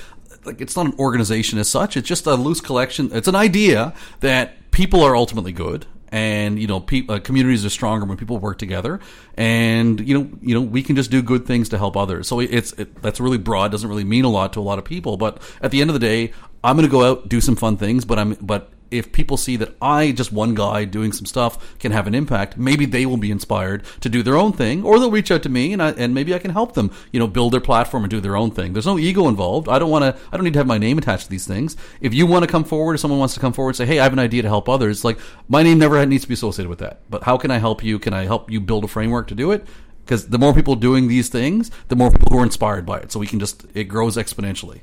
like 0.45 0.61
it's 0.61 0.75
not 0.75 0.85
an 0.85 0.93
organization 0.99 1.59
as 1.59 1.69
such. 1.69 1.97
It's 1.97 2.07
just 2.07 2.25
a 2.25 2.35
loose 2.35 2.61
collection. 2.61 3.09
It's 3.13 3.27
an 3.27 3.35
idea 3.35 3.93
that 4.19 4.71
people 4.71 5.03
are 5.03 5.15
ultimately 5.15 5.51
good, 5.51 5.85
and 6.09 6.59
you 6.59 6.67
know, 6.67 6.79
pe- 6.79 7.07
uh, 7.07 7.19
communities 7.19 7.65
are 7.65 7.69
stronger 7.69 8.05
when 8.05 8.17
people 8.17 8.37
work 8.37 8.57
together. 8.57 8.99
And 9.35 9.99
you 10.07 10.19
know, 10.19 10.29
you 10.41 10.53
know, 10.53 10.61
we 10.61 10.83
can 10.83 10.95
just 10.95 11.11
do 11.11 11.21
good 11.21 11.45
things 11.45 11.69
to 11.69 11.77
help 11.77 11.97
others. 11.97 12.27
So 12.27 12.39
it's 12.39 12.73
it, 12.73 13.01
that's 13.01 13.19
really 13.19 13.37
broad. 13.37 13.71
Doesn't 13.71 13.89
really 13.89 14.03
mean 14.03 14.25
a 14.25 14.29
lot 14.29 14.53
to 14.53 14.59
a 14.59 14.61
lot 14.61 14.79
of 14.79 14.85
people. 14.85 15.17
But 15.17 15.41
at 15.61 15.71
the 15.71 15.81
end 15.81 15.89
of 15.89 15.93
the 15.93 15.99
day, 15.99 16.31
I'm 16.63 16.75
going 16.75 16.87
to 16.87 16.91
go 16.91 17.03
out 17.03 17.27
do 17.27 17.41
some 17.41 17.55
fun 17.55 17.77
things. 17.77 18.05
But 18.05 18.19
I'm 18.19 18.33
but 18.35 18.71
if 18.91 19.12
people 19.12 19.38
see 19.38 19.56
that 19.58 19.76
I, 19.82 20.12
just 20.12 20.32
one 20.32 20.56
guy 20.56 20.86
doing 20.86 21.12
some 21.12 21.26
stuff, 21.26 21.78
can 21.80 21.91
have 21.91 22.08
an 22.08 22.15
impact, 22.15 22.58
maybe 22.58 22.86
they 22.86 23.06
will 23.06 23.17
be 23.17 23.32
inspired 23.32 23.84
to 24.02 24.10
do 24.10 24.24
their 24.24 24.38
own 24.38 24.54
thing, 24.54 24.84
or 24.84 25.00
they'll 25.00 25.12
reach 25.12 25.32
out 25.32 25.43
to 25.43 25.50
me 25.50 25.74
and 25.74 25.82
I, 25.82 25.91
and 25.91 26.13
maybe 26.13 26.34
I 26.34 26.39
can 26.39 26.52
help 26.52 26.74
them, 26.74 26.91
you 27.12 27.19
know, 27.19 27.28
build 27.28 27.54
their 27.54 27.62
platform 27.62 28.04
and 28.04 28.12
do 28.12 28.19
their 28.19 28.36
own 28.36 28.52
thing. 28.52 28.74
There's 28.74 28.86
no 28.86 29.00
ego 29.00 29.28
involved. 29.28 29.67
I 29.67 29.80
don't 29.80 29.89
want 29.89 30.04
to. 30.04 30.21
I 30.32 30.38
don't 30.38 30.43
need 30.43 30.54
to 30.54 30.60
have 30.60 30.67
my 30.67 30.78
name 30.78 30.98
attached 30.98 31.26
to 31.26 31.30
these 31.30 31.48
things. 31.48 31.76
If 32.02 32.13
you 32.13 32.26
want 32.26 32.43
to 32.43 32.52
come 32.52 32.63
forward, 32.63 32.95
or 32.95 32.98
someone 32.98 33.19
wants 33.19 33.34
to 33.34 33.39
come 33.39 33.54
forward 33.54 33.71
and 33.71 33.78
say, 33.78 33.86
"Hey, 33.86 34.00
I 34.00 34.04
have 34.04 34.13
an 34.13 34.19
idea 34.19 34.41
to 34.41 34.48
help 34.48 34.69
others," 34.69 35.04
like 35.04 35.19
my 35.48 35.63
name 35.63 35.80
never 35.80 36.06
needs 36.06 36.24
to 36.24 36.28
be 36.28 36.34
associated 36.34 36.69
with 36.69 36.80
that. 36.80 37.02
But 37.10 37.24
how 37.24 37.38
can 37.38 37.52
I 37.52 37.58
help 37.58 37.84
you? 37.84 38.00
Can 38.00 38.13
I 38.13 38.26
help 38.26 38.52
you 38.52 38.60
build 38.60 38.84
a 38.84 38.88
framework 38.88 39.28
to 39.28 39.36
do 39.36 39.52
it? 39.52 39.65
Because 40.06 40.28
the 40.28 40.38
more 40.38 40.54
people 40.54 40.76
doing 40.76 41.08
these 41.08 41.30
things, 41.30 41.71
the 41.88 41.95
more 41.95 42.12
people 42.12 42.28
who 42.32 42.39
are 42.39 42.43
inspired 42.43 42.86
by 42.86 43.00
it. 43.00 43.12
So 43.12 43.19
we 43.19 43.28
can 43.28 43.39
just 43.39 43.65
it 43.74 43.86
grows 43.86 44.17
exponentially. 44.17 44.82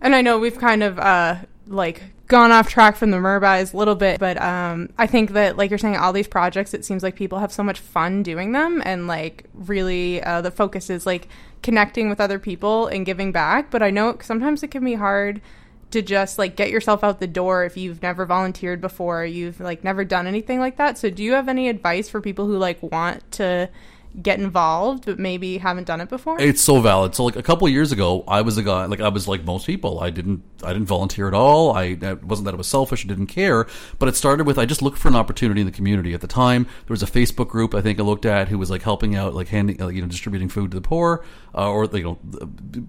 And 0.00 0.14
I 0.14 0.22
know 0.22 0.38
we've 0.38 0.58
kind 0.58 0.82
of 0.82 0.98
uh, 0.98 1.36
like 1.66 2.02
gone 2.26 2.50
off 2.50 2.68
track 2.68 2.96
from 2.96 3.10
the 3.10 3.18
Merbuys 3.18 3.74
a 3.74 3.76
little 3.76 3.94
bit, 3.94 4.18
but 4.18 4.40
um, 4.40 4.90
I 4.96 5.06
think 5.06 5.30
that 5.32 5.56
like 5.56 5.70
you're 5.70 5.78
saying, 5.78 5.96
all 5.96 6.12
these 6.12 6.28
projects, 6.28 6.74
it 6.74 6.84
seems 6.84 7.02
like 7.02 7.16
people 7.16 7.38
have 7.38 7.52
so 7.52 7.62
much 7.62 7.78
fun 7.80 8.22
doing 8.22 8.52
them, 8.52 8.82
and 8.84 9.06
like 9.06 9.44
really 9.52 10.22
uh, 10.22 10.40
the 10.40 10.50
focus 10.50 10.90
is 10.90 11.06
like 11.06 11.28
connecting 11.62 12.08
with 12.08 12.20
other 12.20 12.38
people 12.38 12.86
and 12.86 13.06
giving 13.06 13.32
back. 13.32 13.70
But 13.70 13.82
I 13.82 13.90
know 13.90 14.16
sometimes 14.22 14.62
it 14.62 14.70
can 14.70 14.84
be 14.84 14.94
hard 14.94 15.40
to 15.90 16.02
just 16.02 16.38
like 16.38 16.56
get 16.56 16.70
yourself 16.70 17.04
out 17.04 17.20
the 17.20 17.26
door 17.26 17.64
if 17.64 17.76
you've 17.76 18.02
never 18.02 18.26
volunteered 18.26 18.80
before, 18.80 19.24
you've 19.24 19.60
like 19.60 19.84
never 19.84 20.04
done 20.04 20.26
anything 20.26 20.58
like 20.58 20.76
that. 20.76 20.98
So 20.98 21.10
do 21.10 21.22
you 21.22 21.32
have 21.32 21.48
any 21.48 21.68
advice 21.68 22.08
for 22.08 22.20
people 22.20 22.46
who 22.46 22.58
like 22.58 22.82
want 22.82 23.30
to 23.32 23.70
get 24.22 24.38
involved 24.38 25.06
but 25.06 25.18
maybe 25.18 25.58
haven't 25.58 25.86
done 25.86 26.00
it 26.00 26.08
before? 26.08 26.40
It's 26.40 26.60
so 26.60 26.80
valid. 26.80 27.14
So 27.14 27.24
like 27.24 27.36
a 27.36 27.42
couple 27.42 27.68
years 27.68 27.92
ago, 27.92 28.24
I 28.28 28.42
was 28.42 28.56
a 28.56 28.62
guy 28.62 28.86
like 28.86 29.00
I 29.00 29.08
was 29.08 29.26
like 29.26 29.44
most 29.44 29.66
people. 29.66 30.00
I 30.00 30.10
didn't 30.10 30.42
I 30.62 30.72
didn't 30.72 30.86
volunteer 30.86 31.28
at 31.28 31.34
all. 31.34 31.72
I 31.72 31.84
it 32.00 32.24
wasn't 32.24 32.46
that 32.46 32.54
I 32.54 32.56
was 32.56 32.66
selfish. 32.66 33.04
I 33.04 33.08
didn't 33.08 33.26
care. 33.26 33.66
But 33.98 34.08
it 34.08 34.16
started 34.16 34.46
with 34.46 34.58
I 34.58 34.66
just 34.66 34.82
looked 34.82 34.98
for 34.98 35.08
an 35.08 35.16
opportunity 35.16 35.60
in 35.60 35.66
the 35.66 35.72
community. 35.72 36.14
At 36.14 36.20
the 36.20 36.26
time, 36.26 36.64
there 36.64 36.94
was 36.94 37.02
a 37.02 37.06
Facebook 37.06 37.48
group 37.48 37.74
I 37.74 37.80
think 37.80 37.98
I 37.98 38.02
looked 38.02 38.26
at 38.26 38.48
who 38.48 38.58
was 38.58 38.70
like 38.70 38.82
helping 38.82 39.16
out, 39.16 39.34
like 39.34 39.48
handing, 39.48 39.80
uh, 39.80 39.88
you 39.88 40.00
know, 40.00 40.08
distributing 40.08 40.48
food 40.48 40.70
to 40.70 40.76
the 40.76 40.86
poor 40.86 41.24
uh, 41.54 41.70
or 41.70 41.86
you 41.86 42.02
know 42.02 42.18